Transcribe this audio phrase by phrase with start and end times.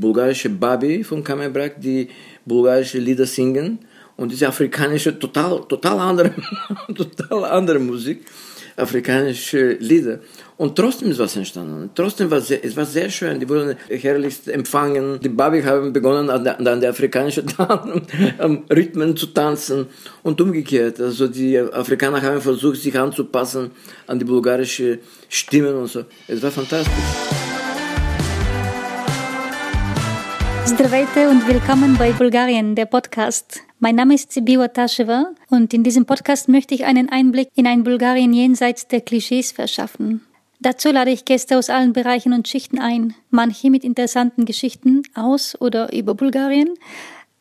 [0.00, 2.08] bulgarische Babi von Kamerbrak, die
[2.44, 3.78] bulgarische Lieder singen
[4.16, 6.32] und diese afrikanische, total, total andere,
[6.94, 8.24] total andere Musik,
[8.76, 10.20] afrikanische Lieder.
[10.60, 11.88] Und trotzdem ist was entstanden.
[11.94, 13.40] Trotzdem war sehr, es war sehr schön.
[13.40, 15.18] Die wurden herrlich empfangen.
[15.20, 17.46] Die Babi haben begonnen, an der, an der afrikanischen
[18.70, 19.86] Rhythmen zu tanzen
[20.22, 21.00] und umgekehrt.
[21.00, 23.70] Also die Afrikaner haben versucht, sich anzupassen
[24.06, 24.98] an die bulgarische
[25.30, 26.04] Stimmen und so.
[26.28, 27.39] Es war fantastisch.
[30.69, 33.61] Здравейте und willkommen bei Bulgarien, der Podcast.
[33.79, 37.83] Mein Name ist Sibiwa Taschewa und in diesem Podcast möchte ich einen Einblick in ein
[37.83, 40.25] Bulgarien jenseits der Klischees verschaffen.
[40.59, 45.59] Dazu lade ich Gäste aus allen Bereichen und Schichten ein, manche mit interessanten Geschichten aus
[45.61, 46.69] oder über Bulgarien,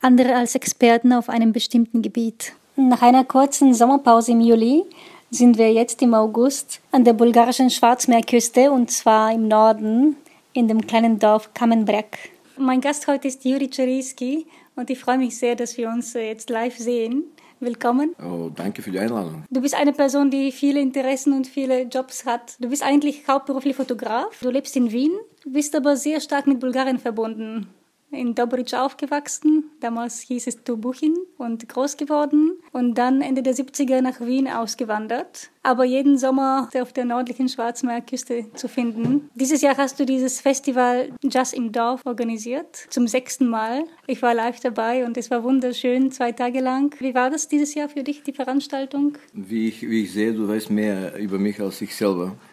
[0.00, 2.52] andere als Experten auf einem bestimmten Gebiet.
[2.76, 4.82] Nach einer kurzen Sommerpause im Juli
[5.30, 10.16] sind wir jetzt im August an der bulgarischen Schwarzmeerküste und zwar im Norden
[10.52, 12.30] in dem kleinen Dorf Kamenbrek.
[12.61, 14.45] Mein Gast heute ist Juri Czeriski
[14.75, 17.23] und ich freue mich sehr, dass wir uns jetzt live sehen.
[17.61, 18.13] Willkommen.
[18.21, 19.45] Oh, danke für die Einladung.
[19.49, 22.57] Du bist eine Person, die viele Interessen und viele Jobs hat.
[22.59, 24.37] Du bist eigentlich hauptberuflich Fotograf.
[24.41, 25.13] Du lebst in Wien,
[25.45, 27.69] bist aber sehr stark mit Bulgarien verbunden
[28.11, 29.71] in Dobritsch aufgewachsen.
[29.79, 35.49] Damals hieß es Tubuchin und groß geworden und dann Ende der 70er nach Wien ausgewandert.
[35.61, 39.29] Aber jeden Sommer auf der nördlichen Schwarzmeerküste zu finden.
[39.35, 43.83] Dieses Jahr hast du dieses Festival Jazz im Dorf organisiert, zum sechsten Mal.
[44.07, 46.95] Ich war live dabei und es war wunderschön, zwei Tage lang.
[46.99, 49.17] Wie war das dieses Jahr für dich, die Veranstaltung?
[49.33, 52.35] Wie ich, wie ich sehe, du weißt mehr über mich als ich selber.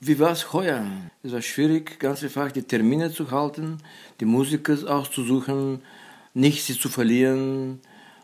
[0.00, 0.86] Wie war es heuer?
[1.22, 3.78] Es war schwierig, ganz einfach die Termine zu halten,
[4.20, 5.82] die Musiker auszusuchen,
[6.32, 7.80] nicht sie zu verlieren,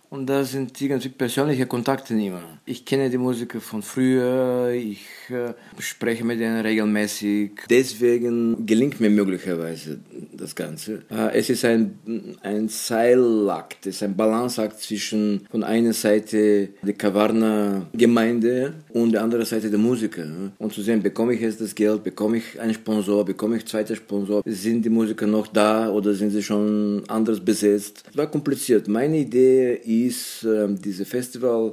[0.09, 2.43] und da sind irgendwie persönliche Kontakte immer.
[2.65, 5.07] Ich kenne die Musiker von früher, ich
[5.79, 7.51] spreche mit denen regelmäßig.
[7.69, 9.99] Deswegen gelingt mir möglicherweise
[10.33, 11.03] das Ganze.
[11.11, 11.99] Äh, es ist ein,
[12.43, 19.45] ein Seilakt, es ist ein Balanceakt zwischen von einer Seite der Kavarna-Gemeinde und der anderen
[19.45, 20.27] Seite der Musiker.
[20.59, 23.97] Und zu sehen, bekomme ich jetzt das Geld, bekomme ich einen Sponsor, bekomme ich zweiten
[23.97, 28.05] Sponsor, sind die Musiker noch da oder sind sie schon anders besetzt?
[28.11, 28.89] Es war kompliziert.
[28.89, 31.73] Meine Idee ist, ähm, diese Festival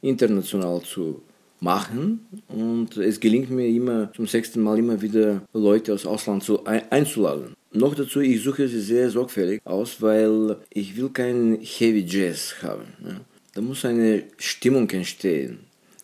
[0.00, 1.22] international zu
[1.64, 6.64] machen und es gelingt mir immer zum sechsten Mal immer wieder Leute aus Ausland zu,
[6.64, 7.54] einzuladen.
[7.72, 12.84] Noch dazu, ich suche sie sehr sorgfältig aus, weil ich will keinen Heavy Jazz haben.
[13.02, 13.20] Ja.
[13.54, 15.58] Da muss eine Stimmung entstehen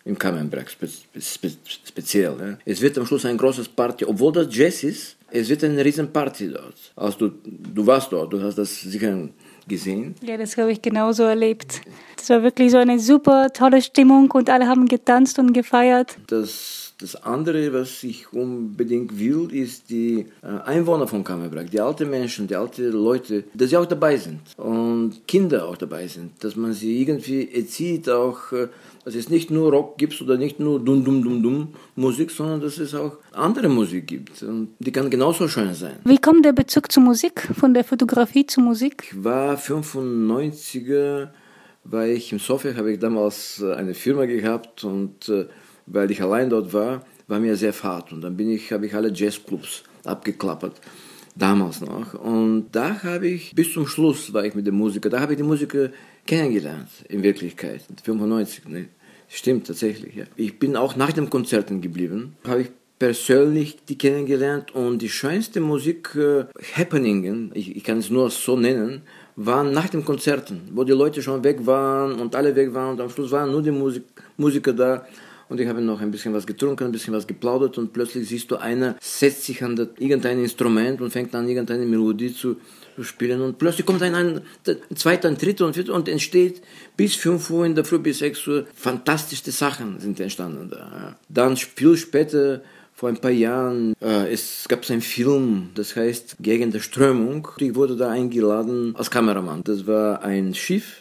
[0.04, 0.88] im Kamenberg spe
[1.20, 2.34] spe speziell.
[2.40, 2.58] Ja.
[2.64, 6.10] Es wird am Schluss ein großes Party, obwohl das Jazz ist, es wird eine riesen
[6.12, 6.92] Party dort.
[6.96, 7.38] Also du,
[7.74, 9.28] du warst dort, du hast das sicher
[9.70, 10.14] gesehen.
[10.22, 11.80] Ja, das habe ich genauso erlebt.
[12.16, 16.18] Das war wirklich so eine super tolle Stimmung und alle haben getanzt und gefeiert.
[16.26, 22.10] Das, das andere, was ich unbedingt will, ist die äh, Einwohner von Kammerberg, die alten
[22.10, 26.56] Menschen, die alten Leute, dass sie auch dabei sind und Kinder auch dabei sind, dass
[26.56, 28.52] man sie irgendwie erzieht, auch
[29.10, 32.60] dass es nicht nur Rock gibt oder nicht nur dumm, dumm, dumm, dumm Musik, sondern
[32.60, 34.40] dass es auch andere Musik gibt.
[34.44, 35.96] Und die kann genauso schön sein.
[36.04, 39.08] Wie kommt der Bezug zur Musik, von der Fotografie zur Musik?
[39.10, 41.30] Ich war 95er,
[41.82, 45.46] war ich in Sofia, habe ich damals äh, eine Firma gehabt und äh,
[45.86, 48.12] weil ich allein dort war, war mir sehr fad.
[48.12, 50.80] Und dann bin ich, habe ich alle Jazzclubs abgeklappert
[51.34, 52.14] damals noch.
[52.14, 55.36] Und da habe ich, bis zum Schluss war ich mit dem Musiker, da habe ich
[55.38, 55.90] die Musiker
[56.26, 57.82] kennengelernt, in Wirklichkeit.
[58.04, 58.88] 95, ne?
[59.32, 60.24] Stimmt, tatsächlich, ja.
[60.34, 65.60] Ich bin auch nach dem Konzerten geblieben, habe ich persönlich die kennengelernt und die schönste
[65.60, 66.46] Musik, äh,
[66.76, 69.02] Happeningen, ich, ich kann es nur so nennen,
[69.36, 73.00] waren nach den Konzerten, wo die Leute schon weg waren und alle weg waren und
[73.00, 74.02] am Schluss waren nur die Musik,
[74.36, 75.06] Musiker da
[75.50, 78.50] und ich habe noch ein bisschen was getrunken, ein bisschen was geplaudert und plötzlich siehst
[78.50, 82.56] du, einer setzt sich an das, irgendein Instrument und fängt an, irgendeine Melodie zu,
[83.02, 86.60] spielen und plötzlich kommt ein, ein, ein zweiter, ein dritter und vierter und entsteht
[86.96, 91.16] bis 5 Uhr in der Früh, bis 6 Uhr, fantastische Sachen sind entstanden da.
[91.28, 92.62] Dann viel später
[92.92, 97.48] vor ein paar Jahren, äh, es gab einen Film, das heißt Gegen die Strömung.
[97.58, 99.64] Ich wurde da eingeladen als Kameramann.
[99.64, 100.99] Das war ein Schiff,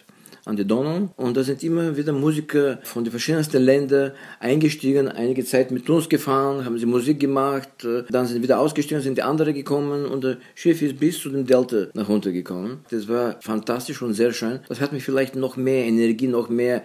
[0.49, 5.45] an die Donau und da sind immer wieder Musiker von den verschiedensten Ländern eingestiegen, einige
[5.45, 9.23] Zeit mit uns gefahren, haben sie Musik gemacht, äh, dann sind wieder ausgestiegen, sind die
[9.23, 12.79] anderen gekommen und das Schiff ist bis zu dem Delta nach unten gekommen.
[12.89, 14.59] Das war fantastisch und sehr schön.
[14.67, 16.81] Das hat mir vielleicht noch mehr Energie, noch mehr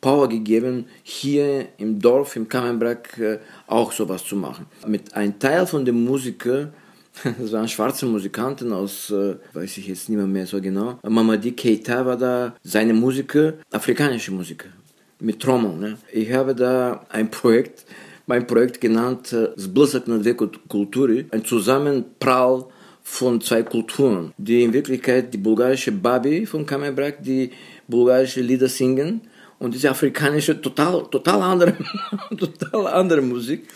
[0.00, 4.66] Power gegeben, hier im Dorf, im Kammenberg, äh, auch sowas zu machen.
[4.86, 6.72] Mit einem Teil von den Musikern
[7.38, 10.98] Das waren schwarze Musikanten aus, äh, weiß ich jetzt nicht mehr, mehr so genau.
[11.02, 14.68] Mamadi Keita war da, seine Musiker, afrikanische Musiker,
[15.20, 15.80] mit Trommeln.
[15.80, 15.98] Ne?
[16.12, 17.84] Ich habe da ein Projekt,
[18.26, 20.18] mein Projekt genannt äh, Zblizak na
[20.68, 22.64] kulturi, ein Zusammenprall
[23.02, 27.50] von zwei Kulturen, die in Wirklichkeit die bulgarische Babi von Kamerbrak, die
[27.86, 29.20] bulgarische Lieder singen
[29.58, 31.74] und diese afrikanische, total, total andere,
[32.36, 33.68] total andere Musik,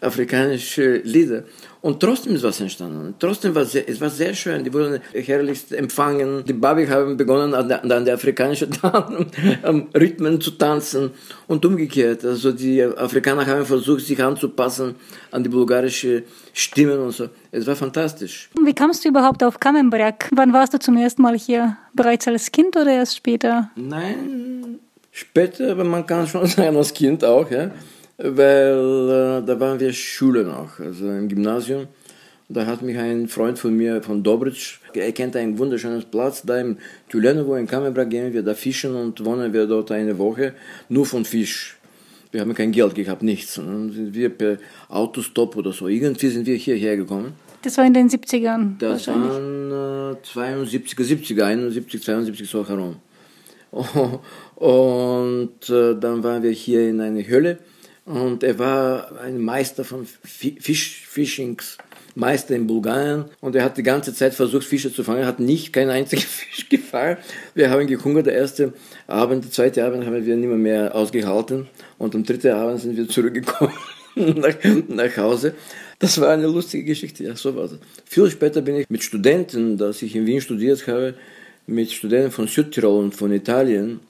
[0.00, 1.44] afrikanische Lieder.
[1.80, 3.14] Und trotzdem ist was entstanden.
[3.18, 4.64] Trotzdem war sehr, es war sehr schön.
[4.64, 6.44] Die wurden herrlich empfangen.
[6.44, 8.70] Die Babi haben begonnen, an der, an der afrikanischen
[9.94, 11.12] Rhythmen zu tanzen
[11.46, 12.24] und umgekehrt.
[12.24, 14.96] Also die Afrikaner haben versucht, sich anzupassen
[15.30, 17.28] an die bulgarische Stimmen und so.
[17.52, 18.50] Es war fantastisch.
[18.60, 20.30] Wie kamst du überhaupt auf Kamenberg?
[20.34, 21.76] Wann warst du zum ersten Mal hier?
[21.94, 23.70] Bereits als Kind oder erst später?
[23.76, 24.80] Nein,
[25.12, 27.70] später, aber man kann schon sagen, als Kind auch, ja
[28.18, 31.86] weil äh, da waren wir Schule noch, also im Gymnasium.
[32.50, 36.58] Da hat mich ein Freund von mir, von Dobritsch, er kennt einen wunderschönen Platz, da
[36.58, 36.78] im
[37.10, 40.54] Tylenovo in Kamembra gehen wir da fischen und wohnen wir dort eine Woche,
[40.88, 41.76] nur von Fisch.
[42.32, 43.58] Wir haben kein Geld gehabt, nichts.
[43.58, 47.34] Und dann sind wir per Autostop oder so, irgendwie sind wir hierher gekommen.
[47.62, 52.96] Das war in den 70ern Das waren äh, 72er, 70er, 71, 72 so herum.
[54.54, 57.58] Und äh, dann waren wir hier in einer Höhle
[58.08, 61.76] und er war ein Meister von Fisch, Fishings,
[62.14, 63.26] Meister in Bulgarien.
[63.42, 66.70] Und er hat die ganze Zeit versucht, Fische zu fangen, hat nicht keinen einzigen Fisch
[66.70, 67.18] gefangen.
[67.54, 68.24] Wir haben gehungert.
[68.24, 68.72] Der erste
[69.06, 71.68] Abend, der zweite Abend haben wir nicht mehr, mehr ausgehalten.
[71.98, 73.74] Und am dritten Abend sind wir zurückgekommen
[74.14, 74.56] nach,
[74.88, 75.52] nach Hause.
[75.98, 77.72] Das war eine lustige Geschichte, ja, so war es.
[78.06, 81.12] Viel später bin ich mit Studenten, dass ich in Wien studiert habe,
[81.66, 84.00] mit Studenten von Südtirol und von Italien,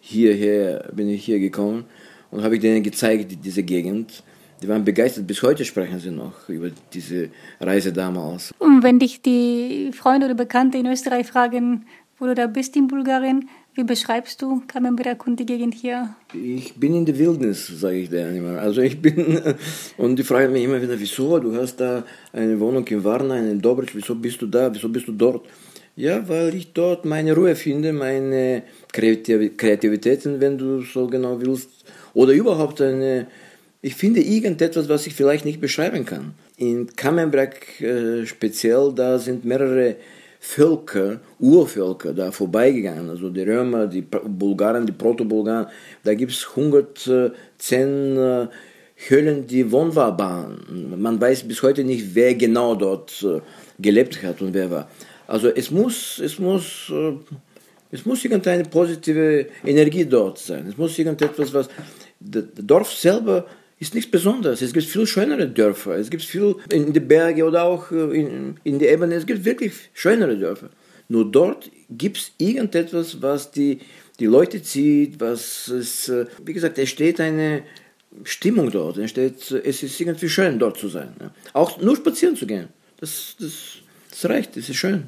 [0.00, 1.86] hierher bin ich hier gekommen
[2.30, 4.22] und habe ich denen gezeigt, diese Gegend.
[4.62, 5.26] Die waren begeistert.
[5.26, 7.30] Bis heute sprechen sie noch über diese
[7.60, 8.52] Reise damals.
[8.58, 11.86] Und wenn dich die Freunde oder Bekannte in Österreich fragen,
[12.18, 16.14] wo du da bist in Bulgarien, wie beschreibst du Kamenberg und die Gegend hier?
[16.34, 18.60] Ich bin in der Wildnis, sage ich denen immer.
[18.60, 19.40] Also ich bin,
[19.96, 23.60] und die fragen mich immer wieder, wieso, du hast da eine Wohnung in Varna, in
[23.60, 25.46] Dobritsch, wieso bist du da, wieso bist du dort?
[25.96, 28.62] Ja, weil ich dort meine Ruhe finde, meine
[28.92, 31.70] Kreativitäten, wenn du so genau willst,
[32.14, 33.26] oder überhaupt eine,
[33.82, 36.34] ich finde irgendetwas, was ich vielleicht nicht beschreiben kann.
[36.56, 39.96] In Kamenberg äh, speziell, da sind mehrere
[40.42, 45.66] Völker, Urvölker da vorbeigegangen, also die Römer, die Bulgaren, die Proto-Bulgaren,
[46.02, 48.46] da gibt es 110 äh,
[49.08, 51.00] Höhlen, die wohnbar waren.
[51.00, 53.40] Man weiß bis heute nicht, wer genau dort äh,
[53.78, 54.90] gelebt hat und wer war.
[55.26, 57.12] Also es muss, es muss, äh,
[57.90, 60.66] es muss irgendeine positive Energie dort sein.
[60.68, 61.68] Es muss irgendetwas, was
[62.20, 63.46] das Dorf selber
[63.78, 64.60] ist nichts Besonderes.
[64.60, 65.96] Es gibt viel schönere Dörfer.
[65.96, 69.14] Es gibt viel in den Bergen oder auch in, in der Ebene.
[69.14, 70.68] Es gibt wirklich schönere Dörfer.
[71.08, 73.80] Nur dort gibt es irgendetwas, was die,
[74.20, 76.12] die Leute zieht, was es,
[76.44, 77.62] wie gesagt, es steht eine
[78.22, 78.98] Stimmung dort.
[78.98, 81.14] Es, steht, es ist irgendwie schön, dort zu sein.
[81.54, 82.68] Auch nur spazieren zu gehen.
[82.98, 83.78] Das, das,
[84.10, 85.04] das reicht, das ist schön.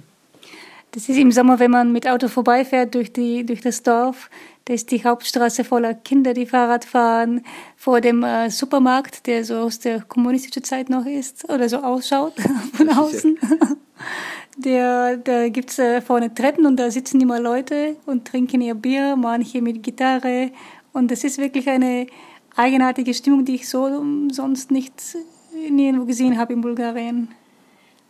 [0.92, 4.28] Das ist im Sommer, wenn man mit Auto vorbeifährt durch, die, durch das Dorf,
[4.66, 7.44] da ist die Hauptstraße voller Kinder, die Fahrrad fahren,
[7.76, 12.34] vor dem äh, Supermarkt, der so aus der kommunistischen Zeit noch ist oder so ausschaut
[12.74, 13.38] von außen.
[14.58, 19.16] Der, da gibt's äh, vorne Treppen und da sitzen immer Leute und trinken ihr Bier,
[19.16, 20.50] manche mit Gitarre.
[20.92, 22.06] Und das ist wirklich eine
[22.54, 24.92] eigenartige Stimmung, die ich so sonst nicht
[25.70, 27.28] nirgendwo gesehen habe in Bulgarien.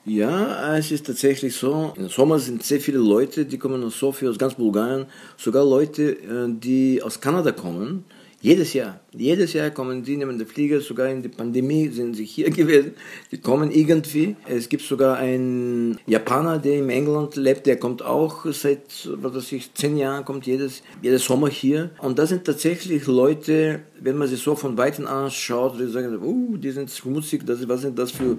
[0.05, 1.93] Ja, es ist tatsächlich so.
[1.97, 5.07] Im Sommer sind sehr viele Leute, die kommen aus Sofia, aus ganz Bulgarien,
[5.37, 8.05] sogar Leute, äh, die aus Kanada kommen.
[8.41, 12.25] Jedes Jahr, jedes Jahr kommen die, nehmen den Flieger, sogar in der Pandemie sind sie
[12.25, 12.95] hier gewesen.
[13.31, 14.35] Die kommen irgendwie.
[14.49, 19.53] Es gibt sogar einen Japaner, der in England lebt, der kommt auch seit, was weiß
[19.53, 21.91] ich, zehn Jahren, kommt jedes, jedes Sommer hier.
[22.01, 26.57] Und das sind tatsächlich Leute, wenn man sie so von Weitem anschaut, die sagen, uh,
[26.57, 28.39] die sind schmutzig, das, was sind das für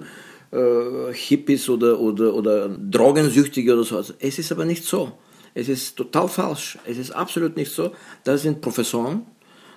[0.54, 3.96] äh, Hippies oder, oder, oder Drogensüchtige oder so.
[3.96, 5.12] Also es ist aber nicht so.
[5.54, 6.78] Es ist total falsch.
[6.84, 7.92] Es ist absolut nicht so.
[8.24, 9.22] Da sind Professoren,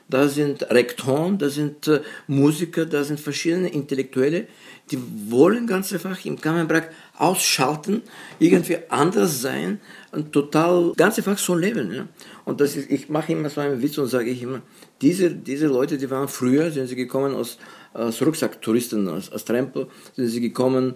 [0.10, 4.48] da sind Rektoren, da sind äh, Musiker, da sind verschiedene Intellektuelle,
[4.90, 8.02] die wollen ganz einfach im Kammerberg ausschalten,
[8.40, 9.82] irgendwie anders sein
[10.12, 11.94] und total, ganz einfach so leben.
[11.94, 12.08] Ja?
[12.46, 14.62] Und das ist, ich mache immer so einen Witz und sage ich immer,
[15.02, 17.58] diese, diese Leute, die waren früher, sind sie gekommen aus,
[17.94, 20.96] als Rucksacktouristen, als, als Trempel, sind sie gekommen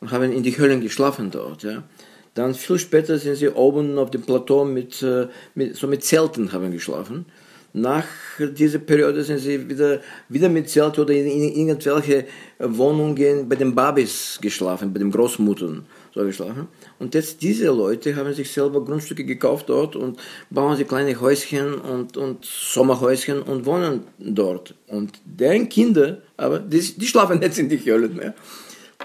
[0.00, 1.62] und haben in die Höhlen geschlafen dort.
[1.62, 1.82] Ja.
[2.34, 6.52] Dann viel später sind sie oben auf dem Plateau mit, äh, mit, so mit Zelten
[6.52, 7.26] haben geschlafen.
[7.74, 8.04] Nach
[8.38, 12.26] dieser Periode sind sie wieder, wieder mit Zelt oder in, in irgendwelche
[12.58, 16.68] Wohnungen bei den Babys geschlafen, bei den Großmuttern so geschlafen.
[16.98, 20.18] Und jetzt diese Leute haben sich selber Grundstücke gekauft dort und
[20.50, 24.74] bauen sie kleine Häuschen und, und Sommerhäuschen und wohnen dort.
[24.86, 28.34] Und deren Kinder, aber die, die schlafen jetzt in die Höhlen mehr.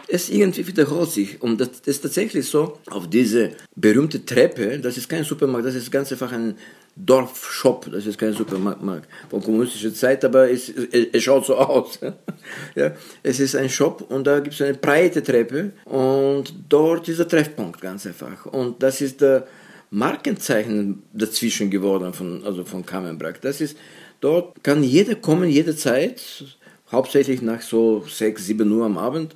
[0.08, 1.42] Es irgendwie wiederholt sich.
[1.42, 5.92] Und das ist tatsächlich so, auf diese berühmte Treppe, das ist kein Supermarkt, das ist
[5.92, 6.56] ganz einfach ein
[6.96, 12.00] Dorfshop, das ist kein Supermarkt von kommunistischer Zeit, aber es, es, es schaut so aus.
[12.76, 17.20] ja, es ist ein Shop und da gibt es eine breite Treppe und dort ist
[17.20, 18.48] der Treffpunkt ganz einfach.
[18.48, 19.48] Und das ist der
[19.92, 23.42] Markenzeichen dazwischen geworden von, also von Kamenbrack.
[23.42, 23.78] Das ist,
[24.20, 26.22] dort kann jeder kommen, jederzeit,
[26.92, 29.36] hauptsächlich nach so 6, 7 Uhr am Abend,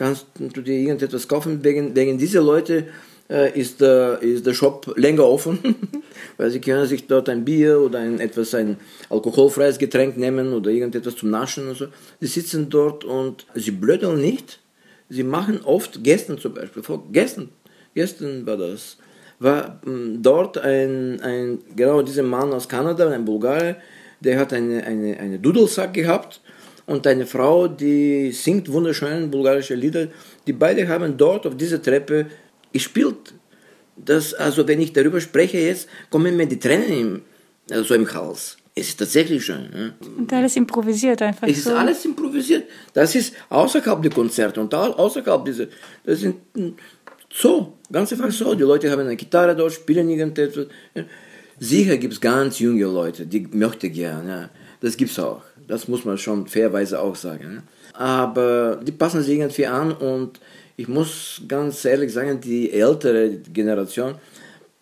[0.00, 1.62] kannst du dir irgendetwas kaufen.
[1.62, 2.86] Wegen, wegen dieser Leute
[3.28, 5.58] äh, ist, der, ist der Shop länger offen,
[6.38, 8.78] weil sie können sich dort ein Bier oder ein etwas ein
[9.10, 11.88] alkoholfreies Getränk nehmen oder irgendetwas zum Naschen und so.
[12.18, 14.60] Sie sitzen dort und sie blödeln nicht.
[15.10, 17.50] Sie machen oft, gestern zum Beispiel, vor, gestern,
[17.94, 18.96] gestern war das,
[19.38, 23.76] war ähm, dort ein, ein, genau dieser Mann aus Kanada, ein Bulgare,
[24.20, 26.40] der hat eine, eine, eine Dudelsack gehabt
[26.90, 30.08] und eine Frau, die singt wunderschön bulgarische Lieder.
[30.46, 32.26] Die beiden haben dort auf dieser Treppe
[32.72, 33.32] gespielt.
[33.96, 37.22] Das, also wenn ich darüber spreche jetzt, kommen mir die Tränen im,
[37.70, 38.56] also im Hals.
[38.74, 39.68] Es ist tatsächlich schön.
[39.72, 40.08] Ja.
[40.18, 41.46] Und alles improvisiert einfach.
[41.46, 41.74] Es ist so.
[41.74, 42.64] alles improvisiert.
[42.92, 45.66] Das ist außerhalb der Konzerte und außerhalb dieser.
[46.04, 46.36] Das sind
[47.32, 48.54] so, ganz einfach so.
[48.54, 50.66] Die Leute haben eine Gitarre dort, spielen irgendetwas.
[51.60, 54.28] Sicher gibt es ganz junge Leute, die möchten gerne.
[54.28, 54.50] Ja.
[54.80, 55.42] Das gibt es auch.
[55.70, 57.62] Das muss man schon fairweise auch sagen.
[57.94, 57.98] Ja.
[57.98, 60.40] Aber die passen sich irgendwie an und
[60.76, 64.14] ich muss ganz ehrlich sagen, die ältere Generation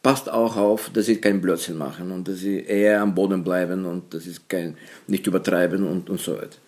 [0.02, 3.84] passt auch auf, dass sie keinen Blödsinn machen und dass sie eher am Boden bleiben
[3.84, 4.76] und dass sie kein,
[5.06, 6.58] nicht übertreiben und, und so weiter.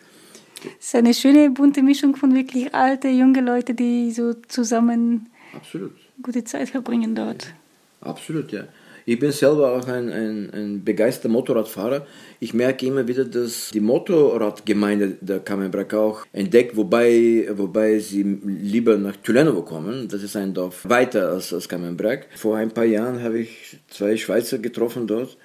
[0.79, 5.93] Es ist eine schöne bunte Mischung von wirklich alte, junge Leute, die so zusammen Absolut.
[6.23, 7.55] gute Zeit verbringen dort.
[8.01, 8.65] Absolut, ja.
[9.11, 12.07] Ich bin selber auch ein, ein, ein begeisterter Motorradfahrer.
[12.39, 18.97] Ich merke immer wieder, dass die Motorradgemeinde der Kamenbrack auch entdeckt, wobei, wobei sie lieber
[18.99, 20.07] nach Tülenovo kommen.
[20.07, 22.29] Das ist ein Dorf weiter als, als Kamenbrack.
[22.37, 25.37] Vor ein paar Jahren habe ich zwei Schweizer getroffen dort.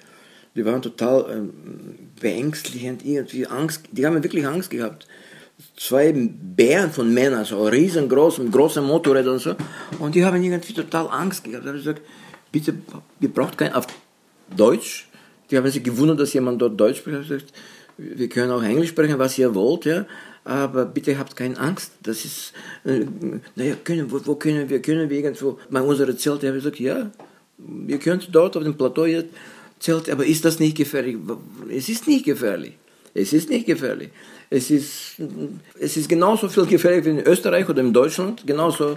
[0.54, 1.50] Die waren total ähm,
[2.20, 3.88] beängstigend, irgendwie Angst.
[3.90, 5.08] Die haben wirklich Angst gehabt
[5.76, 9.54] zwei Bären von Männern, so riesengroß, mit großen Motorrädern und so.
[9.98, 11.64] Und die haben irgendwie total Angst gehabt.
[11.64, 12.02] Da habe ich gesagt,
[12.56, 12.74] bitte,
[13.20, 13.86] ihr braucht kein, auf
[14.56, 15.08] Deutsch.
[15.50, 17.52] Die haben sich gewundert, dass jemand dort Deutsch spricht.
[17.98, 20.06] Wir können auch Englisch sprechen, was ihr wollt, ja.
[20.44, 21.92] Aber bitte habt keine Angst.
[22.02, 22.52] Das ist,
[22.84, 23.04] äh,
[23.56, 26.80] naja, können, wo, wo, können wir, können wir irgendwo, mal unsere Zelte, habe ich gesagt,
[26.80, 27.10] ja,
[27.88, 29.30] ihr könnt dort auf dem Plateau jetzt
[29.78, 31.18] Zelt, aber ist das nicht gefährlich?
[31.68, 32.72] Es ist nicht gefährlich.
[33.12, 34.08] Es ist nicht gefährlich.
[34.48, 35.16] Es ist,
[35.78, 38.96] es ist genauso viel gefährlich wie in Österreich oder in Deutschland, genauso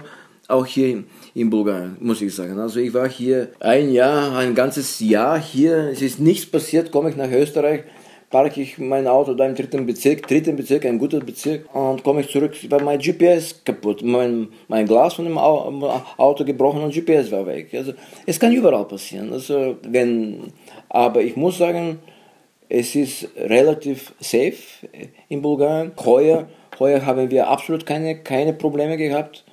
[0.50, 1.04] auch hier
[1.34, 2.58] in Bulgarien, muss ich sagen.
[2.58, 7.10] Also ich war hier ein Jahr, ein ganzes Jahr hier, es ist nichts passiert, komme
[7.10, 7.84] ich nach Österreich,
[8.30, 12.20] parke ich mein Auto da im dritten Bezirk, dritten Bezirk, ein guter Bezirk, und komme
[12.20, 17.30] ich zurück, war mein GPS kaputt, mein, mein Glas von dem Auto gebrochen und GPS
[17.32, 17.68] war weg.
[17.74, 17.92] Also
[18.26, 19.32] es kann überall passieren.
[19.32, 20.52] Also wenn,
[20.88, 21.98] aber ich muss sagen,
[22.68, 24.54] es ist relativ safe
[25.28, 25.90] in Bulgarien.
[26.04, 29.44] Heuer, heuer haben wir absolut keine, keine Probleme gehabt.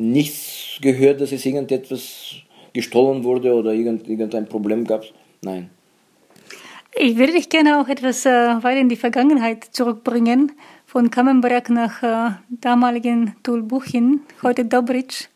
[0.00, 2.36] Nichts gehört, dass es irgendetwas
[2.72, 5.04] gestohlen wurde oder irgendein Problem gab.
[5.42, 5.68] Nein.
[6.96, 10.52] Ich würde dich gerne auch etwas äh, weiter in die Vergangenheit zurückbringen.
[10.86, 15.28] Von Kamenberg nach äh, damaligen Tulbuchin, heute Dobrich.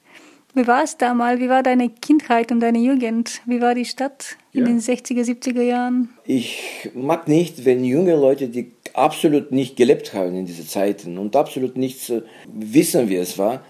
[0.55, 1.41] Wie war es damals?
[1.41, 3.41] Wie war deine Kindheit und deine Jugend?
[3.45, 4.67] Wie war die Stadt in ja.
[4.67, 6.11] den 60er, 70er Jahren?
[6.25, 11.37] Ich mag nicht, wenn junge Leute, die absolut nicht gelebt haben in diesen Zeiten und
[11.37, 13.63] absolut nichts äh, wissen, wie es war,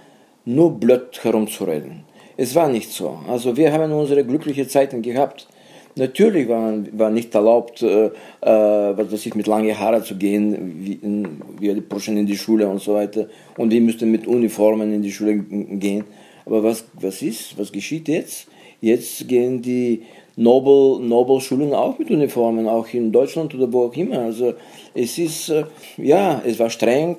[0.45, 2.05] nur blöd herumzureden.
[2.37, 3.19] Es war nicht so.
[3.29, 5.47] Also wir haben unsere glücklichen Zeiten gehabt.
[5.97, 8.11] Natürlich war, war nicht erlaubt, äh, äh,
[8.41, 12.37] was weiß ich, mit langen Haaren zu gehen, wie, in, wie die Burschen in die
[12.37, 13.29] Schule und so weiter.
[13.57, 16.05] Und die müssten mit Uniformen in die Schule gehen.
[16.47, 18.49] Aber was, was ist, was geschieht jetzt?
[18.81, 20.03] Jetzt gehen die
[20.37, 24.19] Nobel, Nobelschulen auch mit Uniformen, auch in Deutschland oder wo auch immer.
[24.19, 24.55] Also
[24.95, 25.65] es ist, äh,
[25.97, 27.17] ja, es war streng,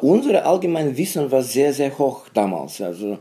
[0.00, 2.80] unser allgemeines Wissen war sehr, sehr hoch damals.
[2.80, 3.18] Also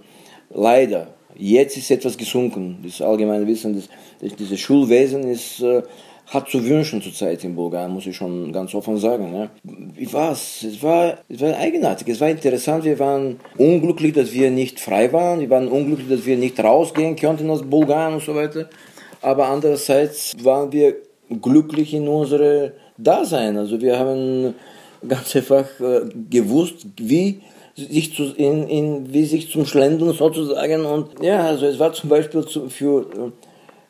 [0.50, 1.08] leider.
[1.36, 2.78] Jetzt ist etwas gesunken.
[2.84, 3.90] Das allgemeine Wissen, das,
[4.22, 5.82] das, dieses Schulwesen ist, äh,
[6.28, 9.34] hat zu wünschen zurzeit in Bulgarien, muss ich schon ganz offen sagen.
[9.36, 9.50] Ja.
[9.64, 10.64] Wie war's?
[10.64, 12.84] Es war, es war eigenartig, es war interessant.
[12.84, 15.40] Wir waren unglücklich, dass wir nicht frei waren.
[15.40, 18.70] Wir waren unglücklich, dass wir nicht rausgehen konnten aus Bulgarien und so weiter.
[19.22, 20.96] Aber andererseits waren wir
[21.42, 23.58] glücklich in unserem Dasein.
[23.58, 24.54] Also wir haben
[25.08, 27.42] ganz einfach äh, gewusst, wie
[27.76, 32.10] sich zu, in, in, wie sich zum Schlendern sozusagen und ja, also es war zum
[32.10, 33.32] Beispiel zu, für, äh,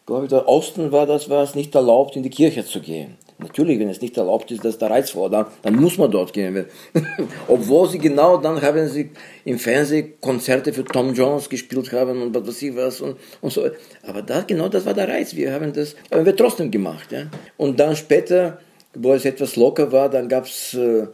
[0.06, 3.18] glaube ich, der Osten war das, war es nicht erlaubt, in die Kirche zu gehen.
[3.40, 6.32] Natürlich, wenn es nicht erlaubt ist, dass der Reiz vor, dann, dann muss man dort
[6.32, 6.66] gehen.
[7.48, 9.12] Obwohl sie genau dann haben sie
[9.44, 13.52] im Fernsehen Konzerte für Tom Jones gespielt haben und was weiß ich was und, und
[13.52, 13.66] so.
[14.04, 15.36] Aber das, genau das war der Reiz.
[15.36, 17.12] Wir haben das, haben wir trotzdem gemacht.
[17.12, 17.24] Ja.
[17.58, 18.60] Und dann später,
[18.96, 21.08] wo es etwas locker war, dann gab es äh,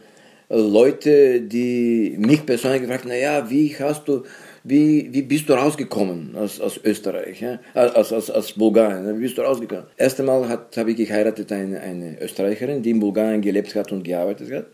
[0.48, 4.24] Leute, die mich persönlich gefragt haben, naja, wie hast du
[4.62, 7.58] wie, wie bist du rausgekommen aus, aus Österreich, ja?
[7.74, 9.16] aus, aus, aus Bulgarien?
[9.16, 9.84] Wie bist du rausgekommen?
[9.96, 14.52] Erst einmal habe ich geheiratet eine, eine Österreicherin, die in Bulgarien gelebt hat und gearbeitet
[14.52, 14.66] hat.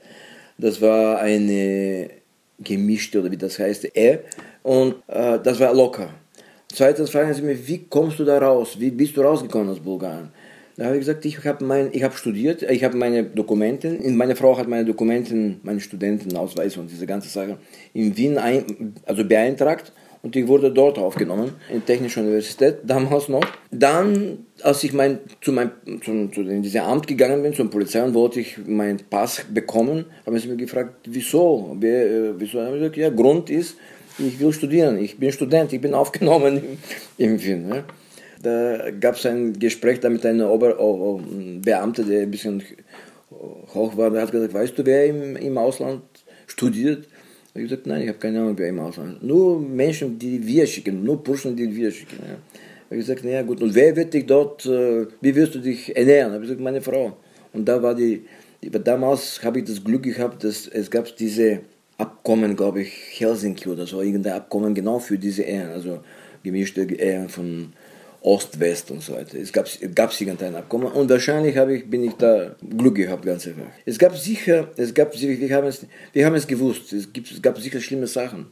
[0.59, 2.11] Das war eine
[2.59, 4.21] gemischte, oder wie das heißt, Ehe.
[4.63, 6.09] Und äh, das war locker.
[6.73, 8.77] Zweitens fragen sie mich, wie kommst du da raus?
[8.79, 10.31] Wie bist du rausgekommen aus Bulgarien?
[10.77, 14.37] Da habe ich gesagt, ich habe mein, ich habe studiert, ich habe meine Dokumente, meine
[14.37, 17.57] Frau hat meine Dokumente, meine Studentenausweis und diese ganze Sache
[17.95, 19.93] in Wien ein, also beeintragt
[20.23, 23.45] und ich wurde dort aufgenommen, in der Technischen Universität, damals noch.
[23.71, 25.71] Dann, als ich mein, zu, mein,
[26.05, 30.39] zu, zu diesem Amt gegangen bin, zur Polizei und wollte ich meinen Pass bekommen, haben
[30.39, 31.75] sie mich gefragt, wieso?
[31.81, 32.61] Wer, wieso?
[32.61, 33.77] Habe ich gesagt, ja, Grund ist,
[34.19, 36.59] ich will studieren, ich bin Student, ich bin aufgenommen
[37.19, 37.69] im, im Wien.
[37.71, 37.85] Ja.
[38.47, 41.21] Da gab es ein Gespräch da mit einem Ober oh, oh,
[41.61, 42.63] Beamter, der ein bisschen
[43.75, 44.09] hoch war.
[44.11, 46.03] Der hat gesagt, weißt du, wer im, im Ausland
[46.47, 47.09] studiert?
[47.49, 49.21] Ich habe gesagt, nein, ich habe keine Ahnung, wer im Ausland.
[49.21, 52.19] Nur Menschen, die wir schicken, nur Burschen, die wir schicken.
[52.21, 52.37] Ja.
[52.37, 55.97] Ich habe gesagt, naja gut, und wer wird dich dort, äh, wie wirst du dich
[55.97, 56.29] ernähren?
[56.29, 57.17] Ich habe gesagt, meine Frau.
[57.53, 58.23] Und da war die,
[58.61, 61.63] damals habe ich das Glück gehabt, dass es gab diese
[61.99, 65.99] Abkommen, glaube ich, Helsinki oder so, irgendein Abkommen genau für diese Ehren, also
[66.45, 67.73] gemischte Ehren von
[68.23, 69.39] Ost-West und so weiter.
[69.39, 73.71] Es gab, gab irgendein Abkommen und wahrscheinlich ich, bin ich da Glück gehabt, ganz einfach.
[73.85, 77.41] Es gab sicher, es gab, wir haben es, wir haben es gewusst, es, gibt, es
[77.41, 78.47] gab sicher schlimme Sachen.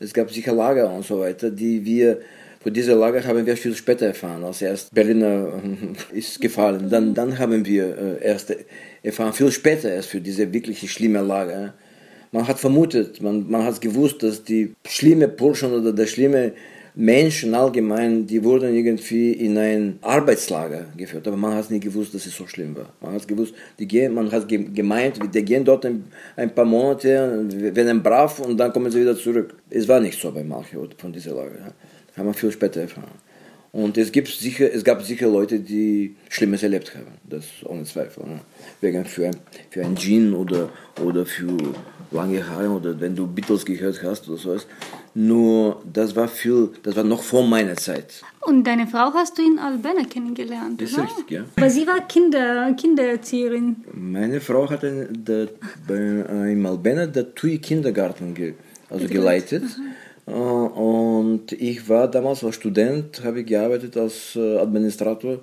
[0.00, 2.20] Es gab sicher Lager und so weiter, die wir,
[2.60, 5.60] von dieser Lager haben wir viel später erfahren, als erst Berliner
[6.12, 6.88] ist gefallen.
[6.88, 8.54] Dann, dann haben wir äh, erst
[9.02, 11.74] erfahren, viel später erst für diese wirklich schlimme Lager.
[12.30, 16.52] Man hat vermutet, man, man hat gewusst, dass die schlimme Burschen oder der schlimme
[17.00, 22.26] Menschen allgemein, die wurden irgendwie in ein Arbeitslager geführt, aber man hat nicht gewusst, dass
[22.26, 22.92] es so schlimm war.
[23.00, 27.46] Man hat gewusst, die gehen, man hat gemeint, die gehen dort ein, ein paar Monate,
[27.72, 29.54] werden brav und dann kommen sie wieder zurück.
[29.70, 31.72] Es war nicht so bei manchen von dieser Lager.
[32.08, 33.27] Das haben wir viel später erfahren.
[33.70, 38.24] Und es, gibt sicher, es gab sicher Leute, die Schlimmes erlebt haben, das ohne Zweifel.
[38.26, 38.40] Ne?
[38.80, 39.30] Wegen für
[39.70, 40.70] für ein Gin oder,
[41.04, 41.56] oder für
[42.10, 44.66] lange Haare oder wenn du Beatles gehört hast oder sowas.
[45.14, 48.22] Nur das war viel, das war noch vor meiner Zeit.
[48.40, 51.44] Und deine Frau hast du in Albena kennengelernt, Das ist richtig, ja.
[51.56, 53.76] Aber sie war Kinder, Kindererzieherin.
[53.92, 55.48] Meine Frau hat in, der,
[55.88, 58.54] in Albena den TUI Kindergarten ge,
[58.88, 59.64] also geleitet.
[59.64, 59.82] Aha.
[60.28, 65.40] Äh, und ich war damals als Student, habe ich gearbeitet als äh, Administrator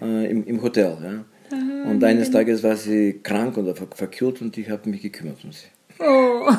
[0.00, 0.96] im, im Hotel.
[1.02, 1.24] Ja.
[1.56, 5.52] Aha, und eines Tages war sie krank oder verkühlt und ich habe mich gekümmert um
[5.52, 5.66] sie.
[5.98, 6.50] Oh.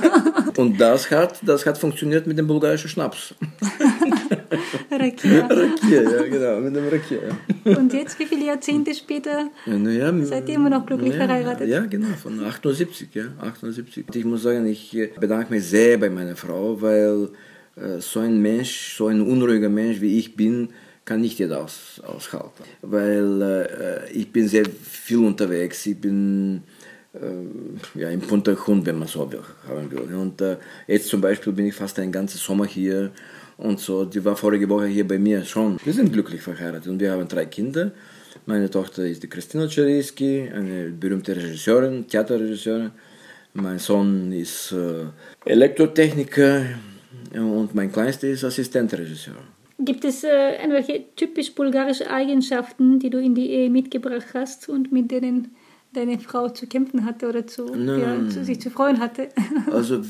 [0.57, 3.35] Und das hat, das hat funktioniert mit dem bulgarischen Schnaps.
[4.91, 5.47] Rakia.
[5.47, 7.19] Rakia, ja, genau, mit dem Rakia.
[7.65, 7.77] Ja.
[7.77, 11.67] Und jetzt, wie viele Jahrzehnte später, ja, ja, seid ihr immer noch glücklich verheiratet?
[11.67, 14.05] Ja, genau, von 78, ja, 78.
[14.13, 17.27] Ich muss sagen, ich bedanke mich sehr bei meiner Frau, weil äh,
[17.99, 20.69] so ein Mensch, so ein unruhiger Mensch wie ich bin,
[21.05, 22.63] kann nicht jeder aus, aushalten.
[22.81, 26.63] Weil äh, ich bin sehr viel unterwegs, ich bin
[27.13, 30.15] äh, ja, im Untergrund, wenn man so haben will.
[30.15, 30.57] Und äh,
[30.87, 33.11] jetzt zum Beispiel bin ich fast einen ganzen Sommer hier
[33.57, 34.03] und so.
[34.05, 35.77] Die war vorige Woche hier bei mir schon.
[35.83, 37.91] Wir sind glücklich verheiratet und wir haben drei Kinder.
[38.47, 42.91] Meine Tochter ist die Christina Czeriski, eine berühmte Regisseurin, Theaterregisseurin.
[43.53, 45.05] Mein Sohn ist äh,
[45.49, 46.65] Elektrotechniker
[47.39, 49.35] und mein Kleinster ist Assistentregisseur.
[49.79, 54.91] Gibt es äh, irgendwelche typisch bulgarische Eigenschaften, die du in die Ehe mitgebracht hast und
[54.91, 55.55] mit denen
[55.95, 59.29] deine Frau zu kämpfen hatte oder zu, ja, zu, sich zu freuen hatte.
[59.71, 60.01] Also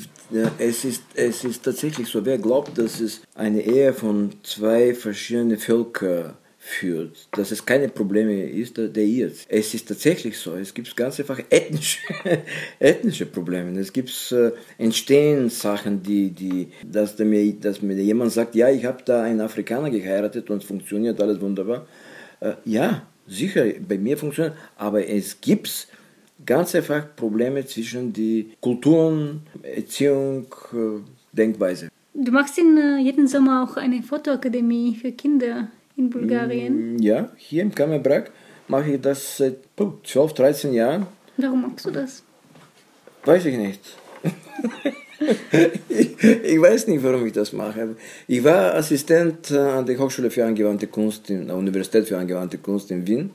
[0.58, 5.58] es, ist, es ist tatsächlich so, wer glaubt, dass es eine Ehe von zwei verschiedenen
[5.58, 6.34] Völkern
[6.66, 9.46] führt, dass es keine Probleme ist, der irrt.
[9.48, 10.56] Es ist tatsächlich so.
[10.56, 12.00] Es gibt ganz einfach ethnische,
[12.80, 13.80] ethnische Probleme.
[13.80, 18.84] Es gibt äh, entstehen Sachen, die, die, dass, mir, dass mir jemand sagt, ja, ich
[18.84, 21.86] habe da einen Afrikaner geheiratet und es funktioniert alles wunderbar.
[22.40, 25.88] Äh, ja, sicher bei mir funktioniert, aber es gibt
[26.44, 31.00] ganz einfach Probleme zwischen die Kulturen, Erziehung, äh,
[31.32, 31.90] Denkweise.
[32.16, 36.96] Du machst in äh, jedem Sommer auch eine Fotoakademie für Kinder in Bulgarien.
[36.96, 38.32] Mm, ja, hier im Kammerbrak
[38.68, 39.58] mache ich das seit
[40.04, 41.08] 12, 13 Jahren.
[41.38, 42.24] Warum machst du das?
[43.24, 43.82] Weiß ich nicht.
[45.90, 47.96] ich, ich, weiß nicht, warum ich das mache.
[48.28, 52.58] Ich war Assistent äh, an der Hochschule für angewandte Kunst, in der Universität für angewandte
[52.58, 53.32] Kunst in Wien.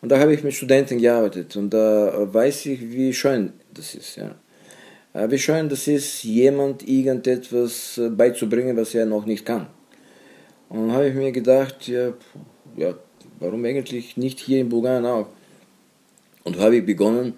[0.00, 4.16] Und da habe ich mit Studenten gearbeitet und da weiß ich, wie schön das ist.
[4.16, 4.36] Ja.
[5.12, 9.66] Äh, wie schön das ist, jemand irgendetwas äh, beizubringen, was er noch nicht kann.
[10.68, 12.12] Und dann habe ich mir gedacht, ja,
[12.76, 12.94] ja,
[13.40, 15.28] warum eigentlich nicht hier in Bulgarien auch?
[16.44, 17.34] Und habe ich begonnen,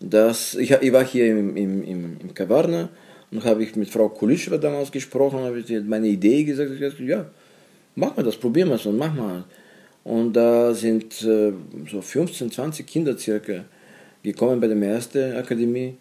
[0.00, 2.88] dass ich, ich war hier im, im, im, im Kavarna
[3.30, 7.26] und habe ich mit Frau Kulischewa damals gesprochen, habe ich meine Idee gesagt, gesagt, ja,
[7.94, 9.44] mach mal das, probieren wir es und mach mal.
[10.04, 11.52] Und da sind äh,
[11.90, 13.64] so 15, 20 Kinder circa
[14.22, 15.96] gekommen bei der ersten Akademie.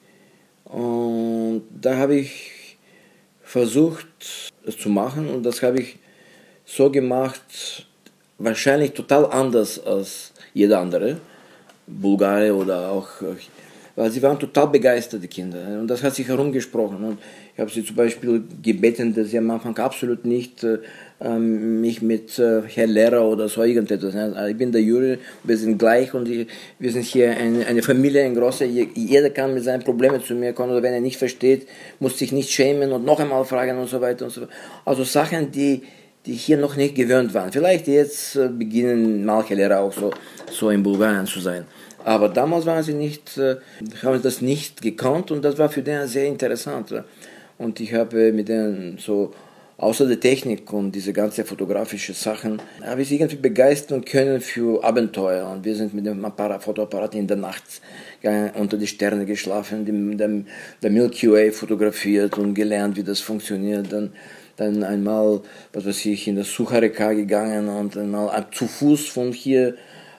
[0.63, 2.77] Und da habe ich
[3.41, 4.07] versucht,
[4.65, 5.97] es zu machen und das habe ich
[6.67, 7.87] so gemacht,
[8.37, 11.17] wahrscheinlich total anders als jeder andere,
[11.87, 13.07] Bulgare oder auch,
[13.95, 15.79] weil sie waren total begeistert, die Kinder.
[15.79, 17.03] Und das hat sich herumgesprochen.
[17.03, 17.17] Und
[17.53, 22.37] ich habe sie zum Beispiel gebeten, dass sie am Anfang absolut nicht äh, mich mit
[22.37, 24.13] äh, Herr Lehrer oder so irgendetwas.
[24.13, 27.81] Also ich bin der Juri, wir sind gleich und ich, wir sind hier eine, eine
[27.81, 28.65] Familie, ein großer.
[28.65, 31.65] Jeder kann mit seinen Problemen zu mir kommen oder wenn er nicht versteht,
[31.99, 34.51] muss sich nicht schämen und noch einmal fragen und so weiter und so fort.
[34.85, 35.81] Also Sachen, die
[36.27, 37.51] die hier noch nicht gewöhnt waren.
[37.51, 40.11] Vielleicht jetzt äh, beginnen manche Lehrer auch so,
[40.51, 41.65] so in Bulgarien zu sein.
[42.03, 43.55] Aber damals waren sie nicht, äh,
[44.03, 46.93] haben das nicht gekannt und das war für den sehr interessant.
[47.57, 49.33] Und ich habe mit denen so,
[49.77, 54.83] außer der Technik und diese ganzen fotografischen Sachen, habe ich sie irgendwie begeistern können für
[54.83, 55.49] Abenteuer.
[55.49, 56.25] Und wir sind mit dem
[56.59, 57.63] Fotoapparat in der Nacht
[58.55, 60.45] unter die Sterne geschlafen, dem,
[60.81, 63.91] der Milky Way fotografiert und gelernt, wie das funktioniert.
[63.91, 64.11] Dann,
[64.57, 65.41] dann einmal,
[65.73, 69.75] was weiß ich, in das Suchareka gegangen und einmal zu Fuß von hier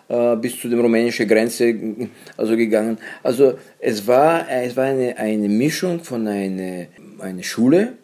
[0.09, 1.75] äh, bis zu der rumänischen Grenze
[2.37, 2.99] also gegangen.
[3.23, 6.87] Also es war, es war eine, eine Mischung von einer
[7.21, 7.95] eine Schule,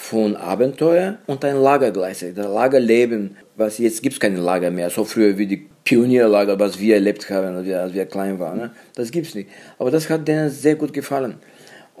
[0.00, 2.36] von Abenteuer und ein Lager gleichzeitig.
[2.36, 6.78] Das Lagerleben, was jetzt gibt es keine Lager mehr, so früher wie die Pionierlager, was
[6.80, 8.58] wir erlebt haben, als wir, als wir klein waren.
[8.58, 8.70] Ne?
[8.94, 9.50] Das gibt es nicht.
[9.78, 11.34] Aber das hat denen sehr gut gefallen.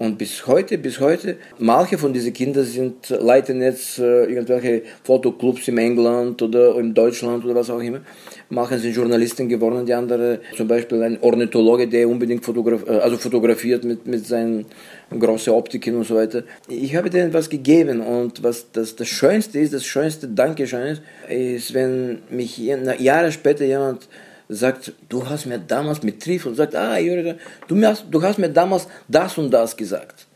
[0.00, 5.68] Und bis heute, bis heute, manche von diesen Kindern sind, leiten jetzt äh, irgendwelche Fotoclubs
[5.68, 8.00] in England oder in Deutschland oder was auch immer.
[8.48, 13.18] Manche sind Journalisten geworden, die andere, zum Beispiel ein Ornithologe, der unbedingt fotograf äh, also
[13.18, 14.64] fotografiert mit, mit seinen
[15.10, 16.44] großen Optiken und so weiter.
[16.66, 21.02] Ich habe denen was gegeben und was das, das Schönste ist, das schönste Dankeschön ist,
[21.28, 24.08] ist, wenn mich Jahre später jemand
[24.50, 28.38] sagt, du hast mir damals mit Trief und sagt, ah, Jürgen, du, hast, du hast
[28.38, 30.26] mir damals das und das gesagt.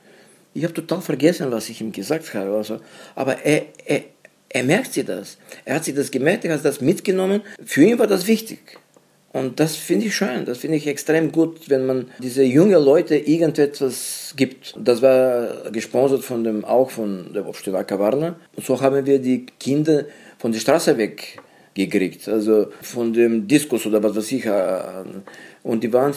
[0.54, 2.56] Ich habe total vergessen, was ich ihm gesagt habe.
[2.56, 2.80] Also,
[3.16, 4.02] aber er, er,
[4.48, 5.36] er merkt sich das.
[5.64, 7.42] Er hat sich das gemerkt, er hat das mitgenommen.
[7.64, 8.78] Für ihn war das wichtig.
[9.32, 13.16] Und das finde ich schön, das finde ich extrem gut, wenn man diese jungen Leute
[13.16, 14.76] irgendetwas gibt.
[14.78, 18.36] Das war gesponsert von dem, auch von der Obstewaka Warner.
[18.54, 20.04] Und so haben wir die Kinder
[20.38, 21.40] von der Straße weg
[21.74, 24.46] gekriegt, also von dem Diskus oder was weiß ich.
[24.46, 24.80] Äh,
[25.62, 26.14] und die waren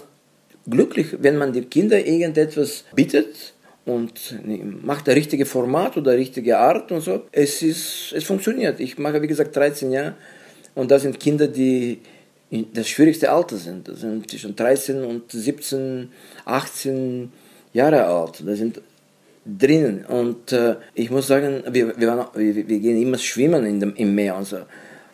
[0.69, 3.53] glücklich, wenn man den Kindern irgendetwas bietet
[3.85, 4.11] und
[4.83, 7.23] macht das richtige Format oder richtige Art und so.
[7.31, 8.79] Es, ist, es funktioniert.
[8.79, 10.15] Ich mache, wie gesagt, 13 Jahre
[10.75, 11.99] und da sind Kinder, die
[12.73, 13.87] das schwierigste Alter sind.
[13.87, 16.09] Das sind zwischen 13 und 17,
[16.45, 17.31] 18
[17.73, 18.43] Jahre alt.
[18.45, 18.81] Das sind
[19.45, 20.05] drinnen.
[20.05, 23.95] Und äh, ich muss sagen, wir, wir, waren, wir, wir, gehen immer schwimmen in dem,
[23.95, 24.57] im Meer und so.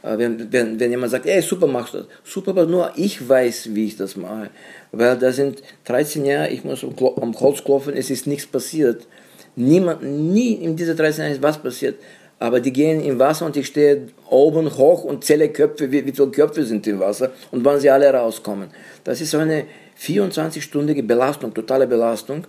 [0.03, 2.07] Äh, wenn, wenn, wenn jemand sagt, ey, super machst du das.
[2.23, 4.49] Super, aber nur ich weiß, wie ich das mache.
[4.91, 9.07] Weil da sind 13 Jahre, ich muss am Holz klopfen, es ist nichts passiert.
[9.55, 11.95] Niemand, nie in dieser 13 Jahren ist was passiert.
[12.39, 16.11] Aber die gehen im Wasser und ich stehe oben hoch und zähle Köpfe, wie, wie
[16.11, 18.69] viele Köpfe sind im Wasser und wann sie alle rauskommen.
[19.05, 19.65] Das ist so eine
[19.97, 22.45] 24-stündige Belastung, totale Belastung.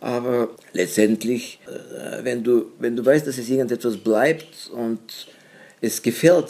[0.00, 5.00] Aber letztendlich, äh, wenn du, wenn du weißt, dass es irgendetwas bleibt und
[5.80, 6.46] es gefällt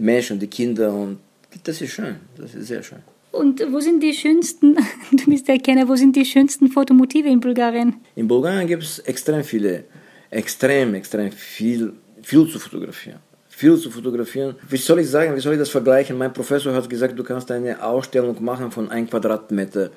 [0.00, 1.18] die Menschen, die Kinder und
[1.64, 3.02] das ist schön, das ist sehr schön.
[3.32, 4.76] Und wo sind die schönsten,
[5.12, 7.96] du bist der Kenner, wo sind die schönsten Fotomotive in Bulgarien?
[8.16, 9.84] In Bulgarien gibt es extrem viele,
[10.30, 13.20] extrem, extrem viel, viel zu fotografieren.
[13.48, 14.54] Viel zu fotografieren.
[14.70, 16.16] Wie soll ich sagen, wie soll ich das vergleichen?
[16.16, 19.90] Mein Professor hat gesagt, du kannst eine Ausstellung machen von einem Quadratmeter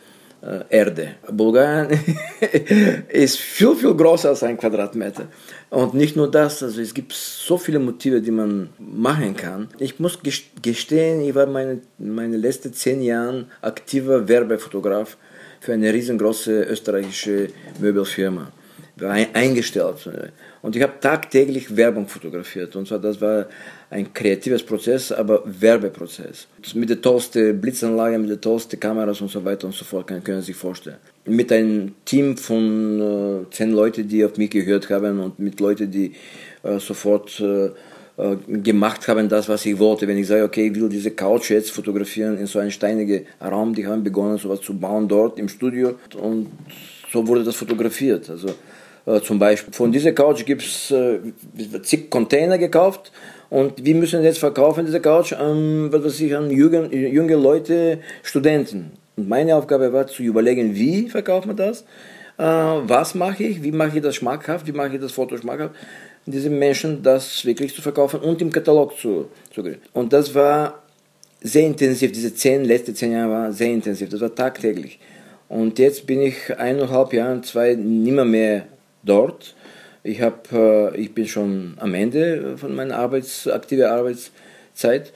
[0.70, 1.16] Erde.
[1.32, 1.98] Bulgarien
[3.08, 5.28] ist viel, viel größer als ein Quadratmeter.
[5.70, 9.70] Und nicht nur das, also es gibt so viele Motive, die man machen kann.
[9.80, 10.20] Ich muss
[10.62, 15.18] gestehen, ich war meine, meine letzten zehn Jahre aktiver Werbefotograf
[15.62, 17.48] für eine riesengroße österreichische
[17.80, 18.52] Möbelfirma.
[19.02, 20.08] Eingestellt.
[20.62, 22.76] Und ich habe tagtäglich Werbung fotografiert.
[22.76, 23.48] Und zwar, das war
[23.90, 26.48] ein kreatives Prozess, aber Werbeprozess.
[26.76, 30.42] Mit der tollsten Blitzanlage, mit der tollsten Kameras und so weiter und so fort, können,
[30.42, 35.20] Sie sich vorstellen mit einem Team von äh, zehn Leuten, die auf mich gehört haben
[35.20, 36.14] und mit Leuten, die
[36.64, 37.68] äh, sofort äh,
[38.18, 40.08] äh, gemacht haben, das, was ich wollte.
[40.08, 43.74] Wenn ich sage, okay, ich will diese Couch jetzt fotografieren in so einen steinigen Raum,
[43.74, 46.48] die haben begonnen, sowas zu bauen dort im Studio und
[47.12, 48.30] so wurde das fotografiert.
[48.30, 48.50] Also
[49.06, 51.20] äh, zum Beispiel von dieser Couch gibt es äh,
[51.82, 53.12] zig Container gekauft
[53.50, 58.00] und wir müssen jetzt verkaufen diese Couch an, was weiß ich, an junge, junge Leute,
[58.24, 58.94] Studenten.
[59.16, 61.82] Und meine Aufgabe war zu überlegen, wie verkauft man das,
[62.38, 65.76] äh, was mache ich, wie mache ich das schmackhaft, wie mache ich das Foto schmackhaft?
[66.26, 70.82] Diesen Menschen das wirklich zu verkaufen und im Katalog zu, zu Und das war
[71.42, 75.00] sehr intensiv, diese zehn, letzte zehn Jahre war sehr intensiv, das war tagtäglich.
[75.50, 78.66] Und jetzt bin ich eineinhalb Jahre, zwei, nimmer mehr
[79.04, 79.56] dort.
[80.04, 85.14] Ich, hab, äh, ich bin schon am Ende von meiner Arbeits, aktiven Arbeitszeit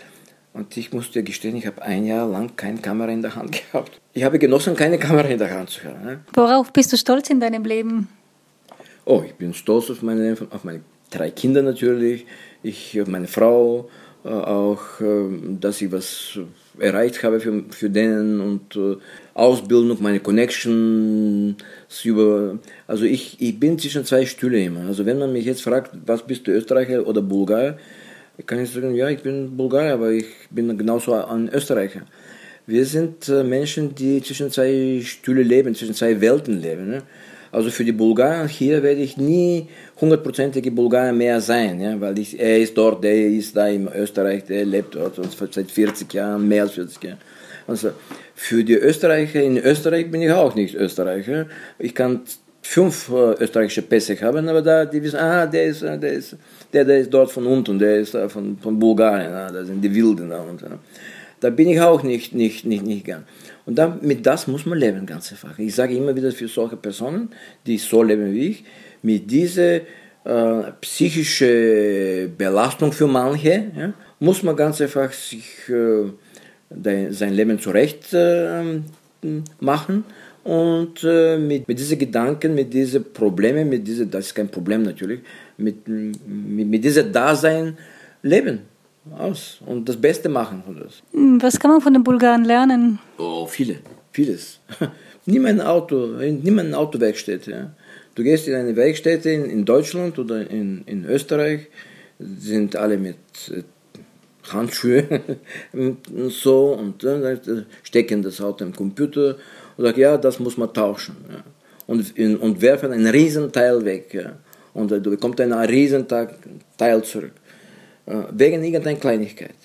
[0.54, 3.52] und ich muss dir gestehen, ich habe ein Jahr lang keine Kamera in der Hand
[3.72, 4.00] gehabt.
[4.14, 6.04] Ich habe genossen, keine Kamera in der Hand zu haben.
[6.04, 6.20] Ne?
[6.34, 8.08] Worauf bist du stolz in deinem Leben?
[9.06, 12.26] Oh, ich bin stolz auf meine, auf meine drei Kinder natürlich,
[12.64, 13.90] ich, meine Frau,
[14.26, 16.40] äh, auch, äh, dass ich was
[16.80, 18.98] erreicht habe für, für denen und äh,
[19.34, 21.56] Ausbildung, meine Connection
[22.04, 24.88] über, also ich, ich bin zwischen zwei Stühle immer.
[24.88, 27.78] Also wenn man mich jetzt fragt, was bist du Österreicher oder Bulgar,
[28.46, 32.02] kann ich sagen, ja, ich bin Bulgar, aber ich bin genauso ein Österreicher.
[32.66, 36.90] Wir sind Menschen, die zwischen zwei Stühle leben, zwischen zwei Welten leben.
[36.90, 37.04] Ne?
[37.52, 39.68] Also für die Bulgaren hier werde ich nie
[40.00, 44.46] hundertprozentige Bulgar mehr sein, ja, weil ich, er ist dort, der ist da in Österreich,
[44.46, 45.20] der lebt dort
[45.54, 47.18] seit 40 Jahren, mehr als 40 Jahren.
[47.68, 47.92] Also
[48.36, 51.48] für die Österreicher in Österreich bin ich auch nicht Österreicher.
[51.80, 52.22] Ich kann
[52.62, 56.36] fünf äh, österreichische Pässe haben, aber da die wissen, ah, der ist, der ist,
[56.74, 59.94] der, der ist dort von unten, der ist von, von Bulgarien, ah, da sind die
[59.94, 60.80] Wilden da unten.
[61.40, 63.26] Da bin ich auch nicht, nicht, nicht, nicht gern.
[63.68, 65.60] Und dann, mit das muss man leben, ganz einfach.
[65.60, 67.30] Ich sage immer wieder für solche Personen,
[67.66, 68.64] die so leben wie ich,
[69.02, 69.82] mit dieser
[70.24, 78.14] äh, psychische Belastung für manche, ja, muss man ganz einfach sich äh, sein Leben zurecht
[78.14, 78.80] äh,
[79.60, 80.06] machen
[80.46, 84.84] und äh, mit, mit diesen Gedanken, mit diesen Problemen, mit diesen, das ist kein Problem
[84.84, 85.20] natürlich,
[85.58, 87.78] mit, mit, mit diesem Dasein
[88.24, 88.62] leben
[89.18, 91.02] aus und das Beste machen von das.
[91.44, 93.00] Was kann man von den Bulgaren lernen?
[93.18, 93.78] Oh, viele,
[94.12, 94.60] vieles.
[95.26, 97.52] nimm ein Auto, nimm eine Autowerkstätte.
[97.52, 97.72] Ja.
[98.16, 101.68] Du gehst in eine Werkstätte in, in Deutschland oder in, in Österreich,
[102.20, 103.18] sind alle mit
[103.52, 103.62] äh,
[104.52, 105.06] Handschuhe
[105.74, 107.38] und so und äh,
[107.84, 109.36] stecken das Auto im Computer
[109.78, 111.16] und sagen, ja, das muss man tauschen.
[111.30, 111.44] Ja.
[111.86, 114.14] Und, und werfen einen Riesenteil weg.
[114.14, 114.34] Ja.
[114.74, 117.34] Und äh, du bekommst einen Riesenteil zurück.
[118.08, 119.56] Äh, wegen irgendeiner Kleinigkeit.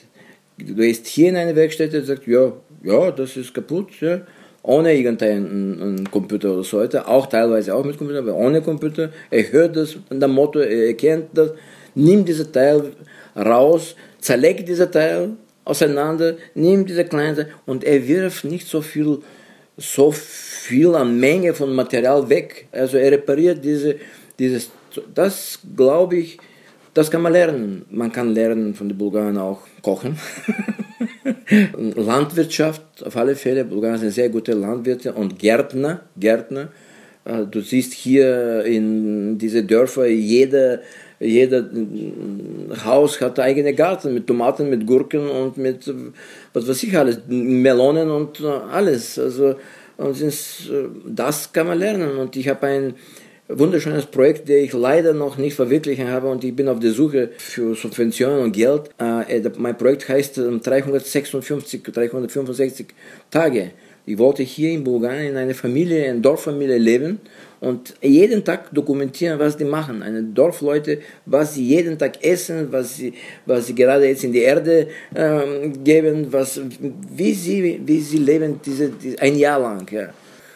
[0.59, 2.53] Du gehst hier in eine Werkstätte und sagst, ja,
[2.83, 4.23] ja, das ist kaputt, ja,
[4.63, 9.11] ohne irgendeinen Computer oder so weiter, auch teilweise auch mit Computer, aber ohne Computer.
[9.31, 11.53] Er hört das an der Motto, er erkennt das,
[11.95, 12.93] nimmt dieses Teil
[13.37, 15.31] raus, zerlegt dieses Teil
[15.65, 19.19] auseinander, nimmt diese kleine und er wirft nicht so viel,
[19.77, 22.67] so viel an Menge von Material weg.
[22.73, 23.97] Also er repariert diese,
[24.39, 24.71] dieses,
[25.15, 26.39] das glaube ich,
[26.95, 27.85] das kann man lernen.
[27.91, 30.19] Man kann lernen von den Bulgaren auch kochen.
[31.97, 33.65] Landwirtschaft, auf alle Fälle.
[33.65, 36.03] Bulgaren sind sehr gute Landwirte und Gärtner.
[36.17, 36.69] Gärtner.
[37.25, 40.81] Äh, du siehst hier in diese Dörfer, jeder,
[41.21, 45.93] jeder äh, Haus hat eigene Garten mit Tomaten, mit Gurken und mit,
[46.53, 49.19] was weiß ich alles, Melonen und äh, alles.
[49.19, 49.55] Also,
[49.99, 50.17] und
[51.07, 52.17] das kann man lernen.
[52.17, 52.95] Und ich habe ein
[53.59, 57.31] wunderschönes Projekt, das ich leider noch nicht verwirklichen habe und ich bin auf der Suche
[57.37, 58.91] für Subventionen und Geld.
[58.99, 62.87] Äh, mein Projekt heißt 356, ähm, 365
[63.31, 63.71] Tage.
[64.05, 67.21] Ich wollte hier in Bulgarien in einer Familie, in einer Dorffamilie leben
[67.61, 70.03] und jeden Tag dokumentieren, was die machen.
[70.03, 73.13] Eine Dorfleute, was sie jeden Tag essen, was sie,
[73.47, 76.61] was sie gerade jetzt in die Erde ähm, geben, was,
[77.17, 79.89] wie, sie, wie sie leben diese, diese ein Jahr lang.
[79.93, 80.09] Ja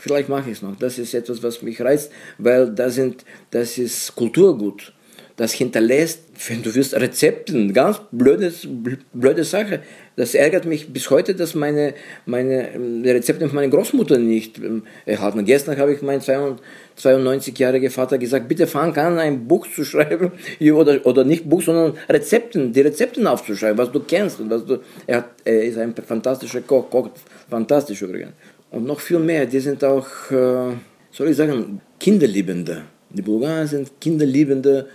[0.07, 0.77] vielleicht mache ich es noch.
[0.79, 4.93] Das ist etwas, was mich reizt, weil das, sind, das ist Kulturgut.
[5.37, 7.75] Das hinterlässt, wenn du willst, Rezepten.
[7.75, 8.67] Ganz blödes,
[9.13, 9.81] blöde Sache.
[10.17, 11.93] Das ärgert mich bis heute, dass meine,
[12.25, 12.71] meine
[13.05, 15.45] Rezepte von meiner Großmutter nicht ähm, erhalten.
[15.45, 20.33] Gestern habe ich meinen 92-jährigen Vater gesagt, bitte fang an, ein Buch zu schreiben,
[20.73, 24.39] oder, oder nicht Buch, sondern Rezepten, die Rezepten aufzuschreiben, was du kennst.
[24.49, 27.13] Was du, er, hat, er ist ein fantastischer Koch, kocht
[27.51, 28.33] fantastisch übrigens
[28.71, 29.47] und noch viel mehr.
[29.47, 30.73] Die sind auch, äh,
[31.11, 32.83] soll ich sagen, Kinderliebende.
[33.11, 34.87] Die Bulgaren sind Kinderliebende,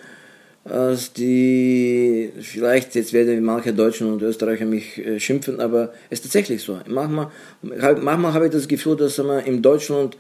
[0.64, 6.26] als die, vielleicht jetzt werden manche Deutschen und Österreicher mich äh, schimpfen, aber es ist
[6.26, 6.80] tatsächlich so.
[6.88, 7.30] Manchmal,
[7.62, 10.16] manchmal habe ich das Gefühl, dass man in Deutschland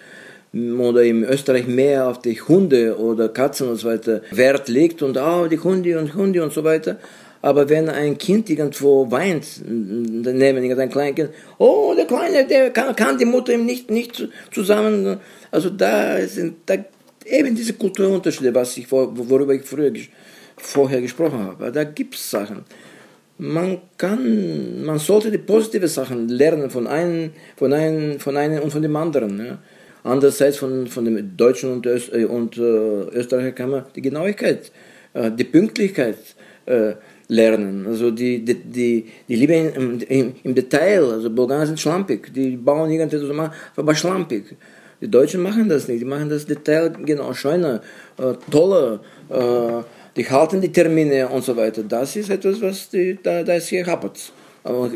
[0.53, 5.17] oder in Österreich mehr auf die Hunde oder Katzen und so weiter Wert legt und
[5.17, 6.97] oh, die Hunde und Hunde und so weiter.
[7.41, 12.95] Aber wenn ein Kind irgendwo weint, daneben irgendein kleines Kind, oh, der Kleine, der kann,
[12.95, 16.75] kann die Mutter ihm nicht, nicht zusammen, also da sind da
[17.25, 19.91] eben diese Kulturunterschiede, was ich, worüber ich früher,
[20.57, 21.71] vorher gesprochen habe.
[21.71, 22.63] Da gibt es Sachen.
[23.37, 28.71] Man kann, man sollte die positiven Sachen lernen von einem, von einem, von einem und
[28.71, 29.43] von dem anderen.
[29.43, 29.57] Ja.
[30.03, 34.71] Andererseits von, von dem Deutschen und, Öst, und äh, Österreicher kann man die Genauigkeit,
[35.13, 36.17] äh, die Pünktlichkeit
[36.65, 36.93] äh,
[37.31, 37.87] lernen.
[37.87, 41.03] Also die, die, die, die Liebe im, im, im, Detail.
[41.11, 42.33] Also Bulgaren sind schlampig.
[42.33, 43.23] Die bauen irgendetwas,
[43.77, 44.43] aber schlampig.
[44.99, 46.01] Die Deutschen machen das nicht.
[46.01, 47.81] Die machen das Detail genau schöner,
[48.17, 48.99] äh, toller.
[49.29, 49.83] Äh,
[50.17, 51.83] die halten die Termine und so weiter.
[51.83, 54.19] Das ist etwas, was die, da, da ist hier hapert.
[54.63, 54.91] Aber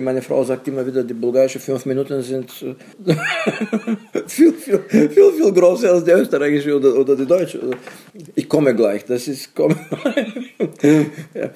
[0.00, 3.14] meine Frau sagt immer wieder, die bulgarischen fünf Minuten sind äh,
[4.26, 7.60] viel, viel, viel, viel größer als die österreichische oder, oder die deutsche.
[8.34, 9.76] Ich komme gleich, das ist, komme.
[11.34, 11.50] ja.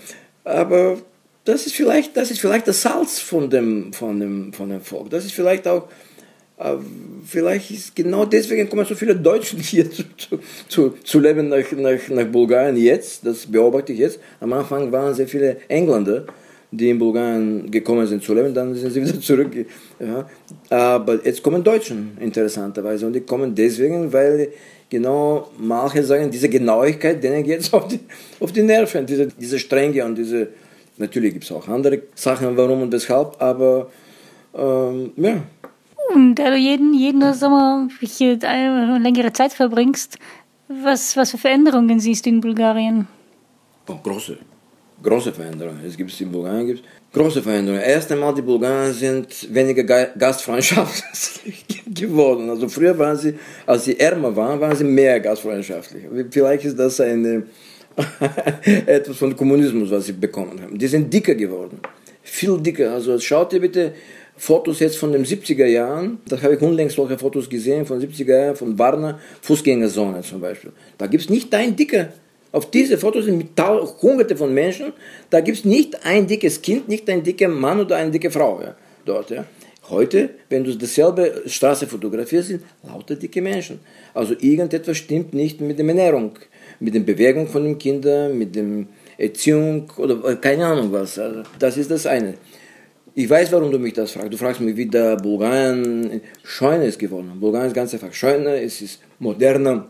[0.44, 0.98] Aber
[1.46, 5.10] das ist vielleicht, das ist vielleicht das Salz von dem, von dem, von dem Volk.
[5.10, 5.88] Das ist vielleicht auch,
[6.58, 6.74] äh,
[7.24, 10.04] vielleicht ist genau deswegen kommen so viele Deutschen hier zu,
[10.68, 13.24] zu, zu leben nach, nach, nach Bulgarien jetzt.
[13.24, 14.18] Das beobachte ich jetzt.
[14.40, 16.26] Am Anfang waren sehr viele Engländer,
[16.76, 19.52] die in Bulgarien gekommen sind zu leben, dann sind sie wieder zurück.
[19.98, 20.26] Ja.
[20.70, 24.48] Aber jetzt kommen Deutschen interessanterweise und die kommen deswegen, weil
[24.88, 28.00] genau manche sagen, diese Genauigkeit, denen geht es auf die,
[28.40, 30.48] auf die Nerven, diese, diese Strenge und diese,
[30.96, 33.90] natürlich gibt es auch andere Sachen, warum und weshalb, aber
[34.54, 35.42] ähm, ja.
[36.14, 40.18] Und da du jeden, jeden Sommer hier eine längere Zeit verbringst,
[40.68, 43.06] was, was für Veränderungen siehst du in Bulgarien?
[43.88, 44.38] Oh, große,
[45.02, 45.80] große Veränderungen.
[45.86, 46.82] Es gibt in Bulgarien gibt's
[47.12, 47.82] große Veränderungen.
[47.82, 52.50] Erst einmal die Bulgaren sind weniger gastfreundschaftlich geworden.
[52.50, 53.34] Also früher waren sie,
[53.66, 56.04] als sie ärmer waren, waren sie mehr gastfreundschaftlich.
[56.30, 57.44] Vielleicht ist das eine
[58.86, 60.78] etwas von Kommunismus, was sie bekommen haben.
[60.78, 61.80] Die sind dicker geworden,
[62.22, 62.92] viel dicker.
[62.92, 63.92] Also schaut ihr bitte
[64.38, 68.38] Fotos jetzt von den 70er Jahren, da habe ich unlängst solche Fotos gesehen von 70er
[68.38, 70.72] Jahren, von Warner, Fußgängerzone zum Beispiel.
[70.98, 72.08] Da gibt es nicht ein dicker.
[72.56, 73.48] Auf diese Fotos sind mit
[74.00, 74.94] hunderte von Menschen,
[75.28, 78.62] da gibt es nicht ein dickes Kind, nicht ein dicker Mann oder eine dicke Frau
[78.62, 79.28] ja, dort.
[79.28, 79.44] Ja.
[79.90, 83.80] Heute, wenn du dasselbe Straße fotografierst, sind lauter dicke Menschen.
[84.14, 86.30] Also irgendetwas stimmt nicht mit der Ernährung,
[86.80, 88.86] mit der Bewegung von den Kindern, mit der
[89.18, 91.18] Erziehung oder keine Ahnung was.
[91.18, 92.36] Also das ist das eine.
[93.14, 94.32] Ich weiß, warum du mich das fragst.
[94.32, 97.32] Du fragst mich, wie der Bulgarien schöner ist geworden.
[97.38, 99.88] Bulgarien ist ganz einfach schöner, es ist moderner,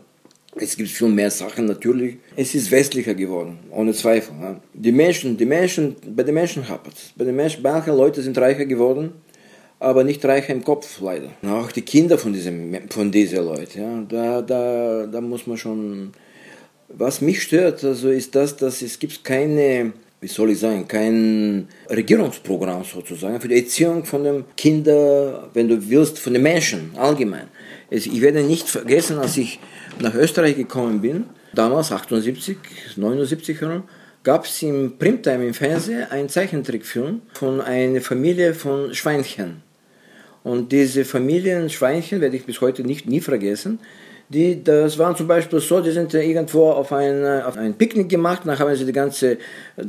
[0.61, 2.17] es gibt viel mehr Sachen natürlich.
[2.35, 4.33] Es ist westlicher geworden, ohne Zweifel.
[4.73, 7.13] Die Menschen, die Menschen, bei den Menschen hapert es.
[7.15, 9.13] Bei den Menschen, manche Leute sind reicher geworden,
[9.79, 11.29] aber nicht reicher im Kopf leider.
[11.43, 16.11] Auch die Kinder von, diesem, von diesen Leuten, ja, da, da, da muss man schon...
[16.89, 21.67] Was mich stört, also ist das, dass es gibt keine wie soll ich sagen, kein
[21.89, 27.47] Regierungsprogramm sozusagen für die Erziehung von den Kindern, wenn du willst, von den Menschen allgemein.
[27.89, 29.59] Ich werde nicht vergessen, als ich
[30.01, 32.57] nach Österreich gekommen bin, damals 78,
[32.95, 33.83] 79 herum,
[34.23, 39.63] gab es im Primtime im Fernsehen einen Zeichentrickfilm von einer Familie von Schweinchen.
[40.43, 43.79] Und diese Familienschweinchen werde ich bis heute nicht nie vergessen.
[44.29, 48.41] Die, das waren zum Beispiel so, die sind irgendwo auf ein, auf ein Picknick gemacht,
[48.43, 49.37] dann haben sie die ganze,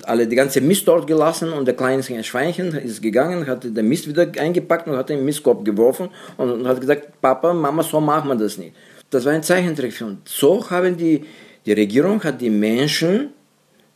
[0.05, 4.07] alle, die ganze Mist dort gelassen und der kleine Schweinchen ist gegangen, hat den Mist
[4.07, 8.37] wieder eingepackt und hat den Mistkorb geworfen und hat gesagt, Papa, Mama, so machen wir
[8.37, 8.75] das nicht.
[9.11, 10.19] Das war ein Zeichentrickfilm.
[10.25, 11.25] So haben die,
[11.65, 13.31] die Regierung hat die Menschen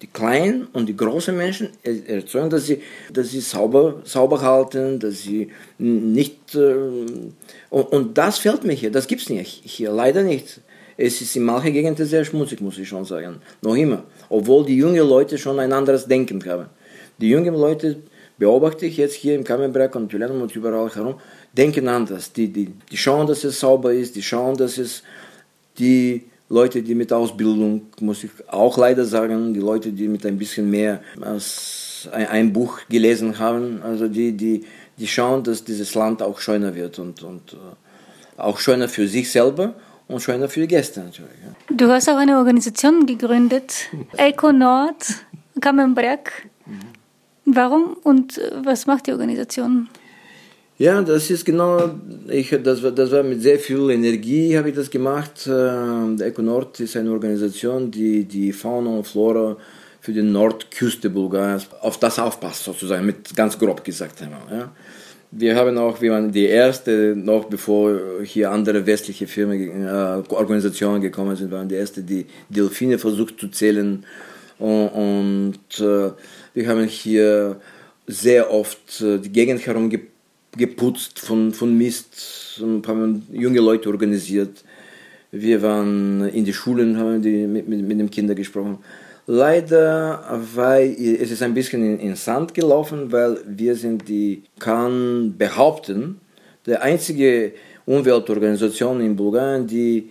[0.03, 5.23] die kleinen und die großen Menschen erzeugen, dass sie, dass sie sauber, sauber halten, dass
[5.23, 6.55] sie nicht.
[6.57, 6.75] Äh,
[7.71, 10.61] und, und, das fällt mir hier, das gibt es nicht hier, leider nicht.
[10.97, 13.37] Es ist in manchen Gegenden sehr schmutzig, muss ich schon sagen.
[13.63, 14.05] Noch immer.
[14.29, 16.67] Obwohl die jungen Leute schon ein anderes Denken haben.
[17.19, 17.99] Die jungen Leute
[18.39, 21.15] beobachte ich jetzt hier im Kamenberg und Tülen und überall herum,
[21.53, 22.33] denken anders.
[22.33, 25.03] Die, die, die schauen, dass es sauber ist, die schauen, dass es
[25.79, 30.37] die Leute, die mit Ausbildung, muss ich auch leider sagen, die Leute, die mit ein
[30.37, 34.65] bisschen mehr als ein, Buch gelesen haben, also die, die,
[34.99, 39.31] die schauen, dass dieses Land auch schöner wird und, und äh, auch schöner für sich
[39.31, 39.75] selber
[40.09, 41.31] und schöner für die Gäste natürlich.
[41.71, 45.07] Du hast auch eine Organisation gegründet, Eco Nord,
[45.61, 46.33] Kammenberg.
[46.67, 46.81] Mhm.
[47.45, 49.89] Warum und was macht die Organisation?
[50.79, 51.91] Ja, das ist genau,
[52.29, 55.47] ich, das, war, das war mit sehr viel Energie, habe ich das gemacht.
[55.47, 55.51] Äh,
[56.17, 59.57] der EcoNord ist eine Organisation, die die Fauna und Flora
[60.01, 64.21] für die Nordküste Bulgariens auf das aufpasst, sozusagen, mit ganz grob gesagt.
[64.21, 64.73] Ja.
[65.31, 71.01] Wir haben auch, wir waren die erste, noch bevor hier andere westliche Firmen, äh, Organisationen
[71.01, 74.05] gekommen sind, waren die erste, die Delfine versucht zu zählen
[74.59, 76.11] und, und äh,
[76.55, 77.57] Wir haben hier
[78.07, 79.63] sehr oft äh, die Gegend
[80.53, 84.65] herumgeputzt von, von Mist und haben junge Leute organisiert.
[85.31, 88.79] Wir waren in die Schulen, haben die mit, mit, mit den Kindern gesprochen.
[89.27, 95.37] Leider war es ist ein bisschen in, in Sand gelaufen, weil wir sind die, kann
[95.39, 96.21] behaupten,
[96.67, 97.53] der einzige
[97.87, 100.11] Umweltorganisation in Bulgarien, die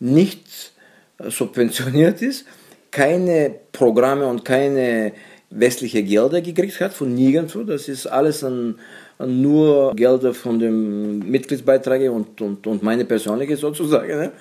[0.00, 0.72] nicht
[1.18, 2.44] subventioniert ist,
[2.90, 5.12] keine Programme und keine
[5.50, 7.62] westliche Gelder gekriegt hat von nirgendwo.
[7.62, 8.78] Das ist alles an
[9.26, 14.08] nur Gelder von den Mitgliedsbeiträgen und, und, und meine persönliche sozusagen.
[14.08, 14.32] Ne?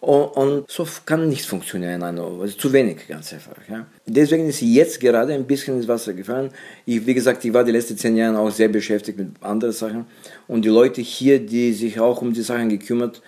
[0.00, 3.56] Und, und, so kann nicht funktionieren, also zu wenig, ganz einfach.
[3.68, 3.86] Ja.
[4.06, 6.50] Deswegen ist jetzt gerade ein bisschen ins Wasser gefallen.
[6.86, 10.06] Ich, wie gesagt, ich war die letzten zehn Jahre auch sehr beschäftigt mit anderen Sachen.
[10.46, 13.20] Und die Leute hier, die sich auch um die Sachen gekümmert,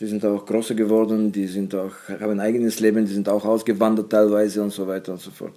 [0.00, 3.44] die sind auch größer geworden, die sind auch, haben ein eigenes Leben, die sind auch
[3.44, 5.52] ausgewandert teilweise und so weiter und so fort.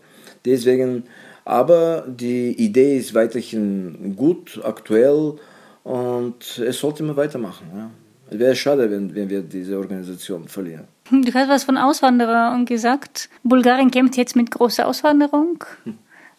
[0.46, 1.04] Deswegen,
[1.48, 5.36] aber die Idee ist weiterhin gut, aktuell
[5.86, 7.68] und es sollte man weitermachen.
[7.74, 7.90] Ja.
[8.30, 10.90] Es wäre schade, wenn, wenn wir diese Organisation verlieren.
[11.10, 13.30] Du hast was von Auswanderern gesagt.
[13.44, 15.64] Bulgarien kämpft jetzt mit großer Auswanderung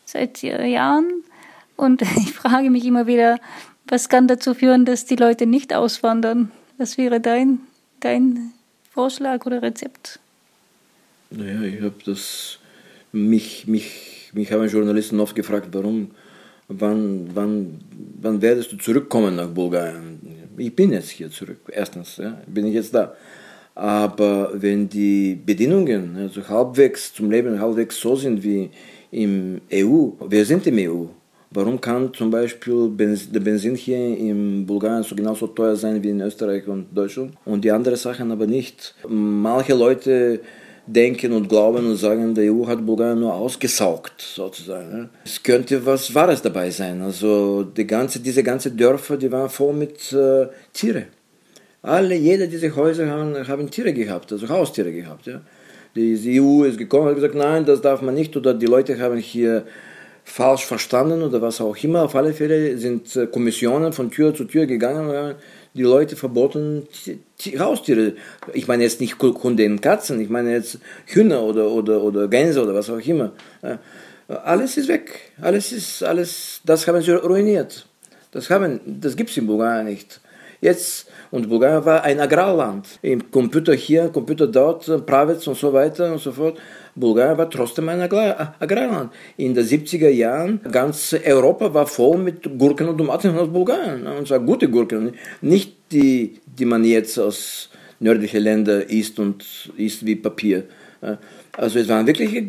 [0.04, 1.06] seit Jahren.
[1.76, 3.38] Und ich frage mich immer wieder,
[3.86, 6.50] was kann dazu führen, dass die Leute nicht auswandern?
[6.76, 7.61] Was wäre dein,
[8.00, 8.52] dein
[8.90, 10.20] Vorschlag oder Rezept?
[11.30, 12.59] Naja, ich habe das,
[13.12, 16.10] mich, mich, mich haben Journalisten oft gefragt, warum,
[16.68, 17.78] wann, wann,
[18.20, 20.20] wann werdest du zurückkommen nach Bulgarien?
[20.58, 21.60] ich bin jetzt hier zurück.
[21.70, 23.14] Erstens ja, bin ich jetzt da.
[23.74, 28.70] Aber wenn die Bedingungen also halbwegs zum Leben halbwegs so sind wie
[29.10, 31.06] im EU, wir sind im EU.
[31.50, 36.20] Warum kann zum Beispiel der Benzin hier in Bulgarien so genauso teuer sein wie in
[36.20, 38.94] Österreich und Deutschland und die anderen Sachen aber nicht?
[39.08, 40.40] Manche Leute
[40.89, 45.11] denken und glauben und sagen, der EU hat Bulgarien nur ausgesaugt, sozusagen.
[45.24, 47.03] Es könnte was Wahres dabei sein.
[47.03, 51.05] Also die ganze, diese ganzen Dörfer, die waren voll mit äh, Tiere.
[51.82, 55.26] Alle, jede dieser Häuser haben, haben Tiere gehabt, also Haustiere gehabt.
[55.26, 55.41] Ja.
[55.95, 58.36] Die, EU ist gekommen und hat gesagt, nein, das darf man nicht.
[58.36, 59.64] Oder die Leute haben hier
[60.24, 62.03] falsch verstanden oder was auch immer.
[62.05, 65.34] Auf alle Fälle sind äh, Kommissionen von Tür zu Tür gegangen und haben
[65.78, 66.86] die Leute verboten
[67.58, 68.14] Haustiere.
[68.52, 72.62] Ich meine jetzt nicht Hunde und Katzen, ich meine jetzt Hühner oder, oder, oder Gänse
[72.62, 73.32] oder was auch immer.
[74.28, 75.32] Alles ist weg.
[75.40, 77.86] Alles ist, alles, das haben sie ruiniert.
[78.32, 80.20] Das, haben, das gibt es in Bulgarien nicht.
[80.60, 82.86] Jetzt, und Bulgarien war ein Agrarland.
[83.00, 86.58] Im Computer hier, Computer dort, Pravets und so weiter und so fort.
[86.99, 89.12] Bulgarien war trotzdem ein Agrarland.
[89.36, 94.07] In den 70er Jahren, ganz Europa war voll mit Gurken und Tomaten aus Bulgarien.
[94.07, 95.14] Und zwar gute Gurken.
[95.40, 97.70] Nicht die, die man jetzt aus
[98.01, 99.44] nördlichen Ländern isst und
[99.76, 100.64] isst wie Papier.
[101.57, 102.44] Also es waren wirklich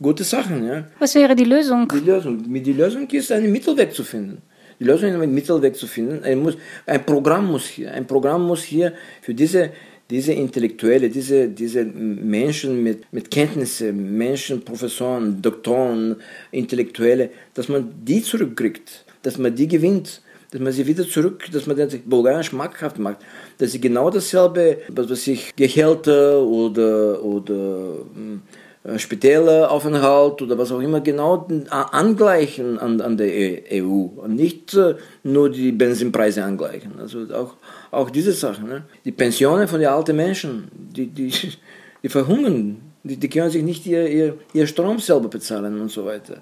[0.00, 0.66] gute Sachen.
[0.66, 0.84] Ja.
[0.98, 1.88] Was wäre die Lösung?
[1.88, 4.42] Die Lösung, die Lösung ist, einen Mittelweg zu finden.
[4.80, 6.24] Die Lösung ist, einen Mittelweg zu finden.
[6.24, 6.56] Ein, muss,
[6.86, 8.92] ein Programm muss hier, ein Programm muss hier
[9.22, 9.70] für diese
[10.10, 16.16] diese Intellektuelle, diese, diese Menschen mit, mit Kenntnissen, Menschen, Professoren, Doktoren,
[16.50, 21.66] Intellektuelle, dass man die zurückkriegt, dass man die gewinnt, dass man sie wieder zurück, dass
[21.66, 23.18] man den Bulgarien schmackhaft macht,
[23.58, 28.40] dass sie genau dasselbe, was weiß ich, Gehälter oder, oder hm,
[28.84, 33.28] äh, spitieller Aufenthalt oder was auch immer genau angleichen an, an der
[33.72, 36.92] EU und nicht äh, nur die Benzinpreise angleichen.
[36.98, 37.54] Also auch,
[37.90, 38.68] auch diese Sachen.
[38.68, 38.84] Ne?
[39.04, 41.32] Die Pensionen von den alten Menschen, die, die,
[42.02, 46.04] die verhungern, die, die können sich nicht ihr, ihr, ihr Strom selber bezahlen und so
[46.04, 46.38] weiter.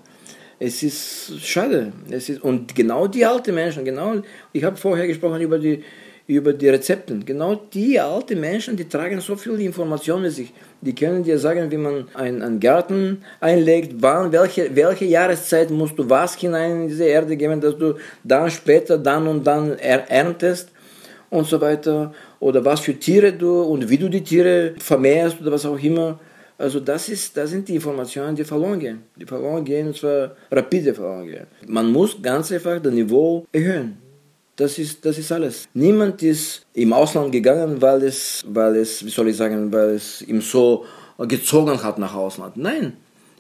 [0.59, 1.92] Es ist schade.
[2.11, 4.22] Es ist, und genau die alten Menschen, genau,
[4.53, 5.82] ich habe vorher gesprochen über die,
[6.26, 7.24] über die Rezepten.
[7.24, 10.53] Genau die alten Menschen, die tragen so viel Informationen mit sich.
[10.80, 15.99] Die können dir sagen, wie man einen, einen Garten einlegt, wann, welche, welche Jahreszeit musst
[15.99, 17.94] du was hinein in diese Erde geben, dass du
[18.24, 20.70] dann später, dann und dann erntest
[21.31, 22.12] und so weiter.
[22.41, 26.18] Oder was für Tiere du und wie du die Tiere vermehrst oder was auch immer.
[26.59, 29.03] Also das, ist, das sind die Informationen, die verloren gehen.
[29.16, 31.47] Die verloren gehen und zwar rapide verloren gehen.
[31.66, 33.99] Man muss ganz einfach das Niveau erhöhen.
[34.57, 35.68] Das ist, das ist alles.
[35.74, 40.22] Niemand ist im Ausland gegangen, weil es, weil es, wie soll ich sagen, weil es
[40.22, 40.87] ihm so
[41.18, 42.57] gezogen hat nach Ausland.
[42.57, 42.95] Nein,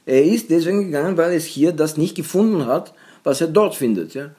[0.04, 2.92] er ist deswegen gegangen, weil es hier das nicht gefunden hat,
[3.24, 4.12] was er dort findet.
[4.12, 4.30] Ja?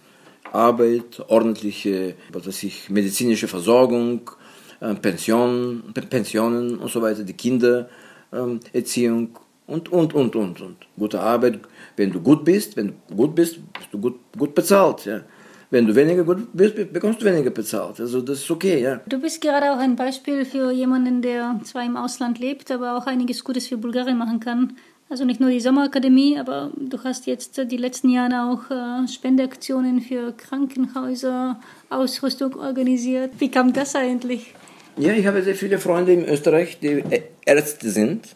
[0.53, 4.31] Arbeit, ordentliche, was weiß ich, medizinische Versorgung,
[4.79, 9.37] äh, Pension, Pensionen und so weiter, die Kindererziehung
[9.67, 10.77] und, und, und, und, und.
[10.97, 11.59] Gute Arbeit,
[11.95, 15.05] wenn du gut bist, wenn du gut bist, bist du gut, gut bezahlt.
[15.05, 15.21] Ja?
[15.69, 17.99] Wenn du weniger gut bist, bekommst du weniger bezahlt.
[17.99, 19.01] Also das ist okay, ja.
[19.05, 23.05] Du bist gerade auch ein Beispiel für jemanden, der zwar im Ausland lebt, aber auch
[23.05, 24.77] einiges Gutes für Bulgarien machen kann.
[25.09, 30.01] Also nicht nur die Sommerakademie, aber du hast jetzt die letzten Jahre auch äh, Spendeaktionen
[30.01, 33.31] für Krankenhäuser, Ausrüstung organisiert.
[33.39, 34.53] Wie kam das eigentlich?
[34.97, 37.03] Ja, ich habe sehr viele Freunde in Österreich, die
[37.45, 38.35] Ärzte sind.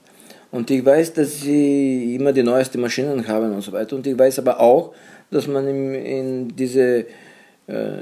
[0.51, 3.95] Und ich weiß, dass sie immer die neuesten Maschinen haben und so weiter.
[3.97, 4.93] Und ich weiß aber auch,
[5.29, 7.05] dass man in, in diese äh,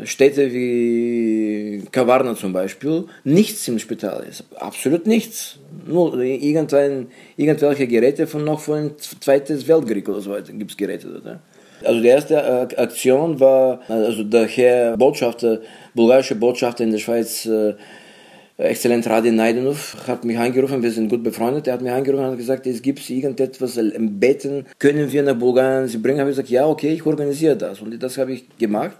[0.03, 4.43] Städte wie Kavarna zum Beispiel nichts im Spital ist.
[4.55, 5.59] Absolut nichts.
[5.85, 11.07] Nur irgendwelche Geräte von noch von dem Zweiten Weltkrieg oder so weiter gibt es Geräte
[11.07, 11.39] dort.
[11.83, 15.61] Also die erste äh, Aktion war, also der Herr Botschafter,
[15.93, 17.75] bulgarische Botschafter in der Schweiz, äh,
[18.57, 22.35] Exzellent Radin Neidenov hat mich angerufen, wir sind gut befreundet, er hat mich angerufen und
[22.35, 26.19] gesagt, es gibt irgendetwas im Betten, können wir nach Bulgarien sie bringen?
[26.19, 27.79] Habe ich gesagt, ja, okay, ich organisiere das.
[27.79, 28.97] Und das habe ich gemacht.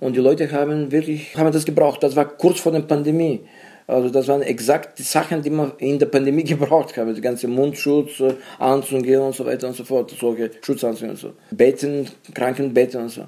[0.00, 2.02] Und die Leute haben wirklich, haben das gebraucht.
[2.02, 3.40] Das war kurz vor der Pandemie.
[3.86, 7.16] Also das waren exakt die Sachen, die man in der Pandemie gebraucht hat.
[7.16, 8.22] Die ganze Mundschutz,
[8.58, 10.14] Anzüge und so weiter und so fort.
[10.18, 11.32] Solche Schutzanzüge und so.
[11.50, 13.22] Betten, Krankenbetten und so.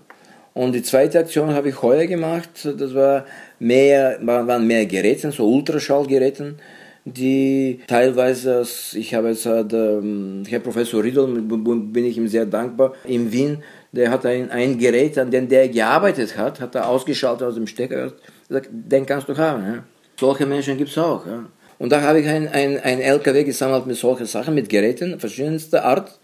[0.53, 2.51] Und die zweite Aktion habe ich heuer gemacht.
[2.77, 3.25] Das war
[3.59, 6.57] mehr, waren mehr Geräte, so Ultraschallgeräte,
[7.05, 10.03] die teilweise, ich habe jetzt, der
[10.49, 13.63] Herr Professor Riedel, bin ich ihm sehr dankbar, in Wien,
[13.93, 17.67] der hat ein, ein Gerät, an dem der gearbeitet hat, hat er ausgeschaltet aus dem
[17.67, 18.13] Stecker,
[18.49, 19.65] gesagt, den kannst du haben.
[19.65, 19.85] Ja.
[20.19, 21.27] Solche Menschen gibt es auch.
[21.27, 21.47] Ja.
[21.79, 25.85] Und da habe ich ein, ein, ein LKW gesammelt mit solchen Sachen, mit Geräten verschiedenster
[25.85, 26.19] Art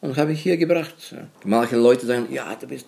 [0.00, 0.94] und habe ich hier gebracht.
[1.10, 1.26] Ja.
[1.44, 2.86] Manche Leute sagen, ja, du bist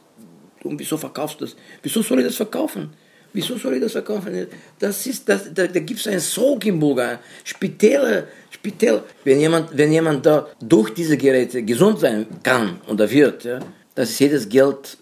[0.63, 1.57] dumm, wieso verkaufst du das?
[1.83, 2.91] Wieso soll ich das verkaufen?
[3.33, 4.47] Wieso soll ich das verkaufen?
[4.79, 7.21] Das ist, das, da, da gibt es einen Sog im Bulgarien.
[7.45, 9.05] Spitäler, Spitäler.
[9.25, 13.61] Wenn jemand, wenn jemand da durch diese Geräte gesund sein kann oder wird, ja,
[13.95, 14.99] das ist jedes Geld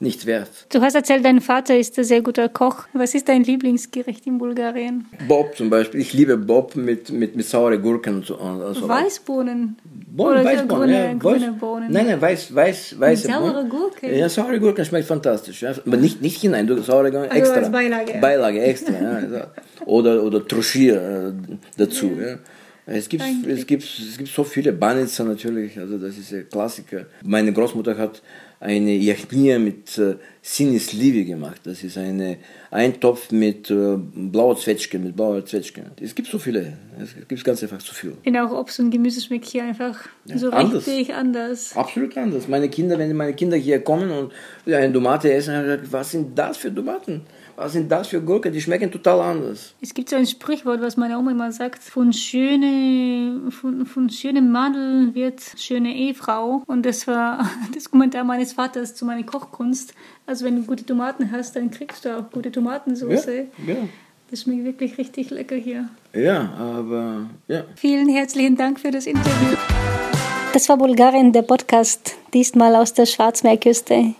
[0.00, 0.48] nicht wert.
[0.72, 2.86] Du hast erzählt, dein Vater ist ein sehr guter Koch.
[2.94, 5.04] Was ist dein Lieblingsgericht in Bulgarien?
[5.28, 6.00] Bob zum Beispiel.
[6.00, 8.38] Ich liebe Bob mit, mit, mit saure Gurken und so.
[8.38, 9.76] Also Weißbohnen?
[10.16, 11.92] Bohnen, Weißbohnen, grüne, ja, grüne Bohnen.
[11.92, 14.14] Nein, nein, weiß, weiß, weiße mit saure Gurken?
[14.14, 15.60] Ja, saure Gurken schmeckt fantastisch.
[15.60, 15.74] Ja.
[15.86, 17.56] Aber nicht, nicht hinein, du saure Gurken extra.
[17.56, 18.18] Also als Beilage.
[18.20, 18.92] Beilage, extra.
[18.92, 19.46] ja.
[19.84, 21.32] Oder, oder Truschier äh,
[21.76, 22.10] dazu.
[22.18, 22.38] Ja.
[22.92, 27.06] Es gibt, es, gibt, es gibt so viele Banitzer natürlich, also das ist ein Klassiker.
[27.22, 28.20] Meine Großmutter hat
[28.58, 31.60] eine Jachnia mit äh, Sinislivi gemacht.
[31.64, 32.38] Das ist eine
[32.72, 35.82] Eintopf mit äh, blauer Zwetschge, mit blauer Zwetschge.
[36.00, 38.16] Es gibt so viele, es gibt ganz einfach zu viel.
[38.24, 40.86] Genau, auch Obst und Gemüse schmeckt hier einfach ja, so anders.
[40.88, 41.76] richtig anders.
[41.76, 42.48] Absolut anders.
[42.48, 44.32] Meine Kinder, wenn meine Kinder hier kommen und
[44.66, 47.22] eine Tomate essen, haben gesagt, was sind das für Tomaten?
[47.60, 48.52] Was sind das für Gurken?
[48.52, 49.74] Die schmecken total anders.
[49.82, 54.50] Es gibt so ein Sprichwort, was meine Oma immer sagt: von schöne, von, von schönem
[54.50, 56.62] Madel wird schöne Ehefrau.
[56.66, 59.92] Und das war das Kommentar meines Vaters zu meiner Kochkunst.
[60.26, 63.26] Also, wenn du gute Tomaten hast, dann kriegst du auch gute Tomatensauce.
[63.26, 63.76] Ja, ja.
[64.30, 65.88] Das schmeckt wirklich richtig lecker hier.
[66.14, 67.64] Ja, aber ja.
[67.76, 69.56] Vielen herzlichen Dank für das Interview.
[70.54, 74.14] Das war Bulgarien, der Podcast, diesmal aus der Schwarzmeerküste.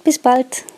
[0.04, 0.64] bis bald.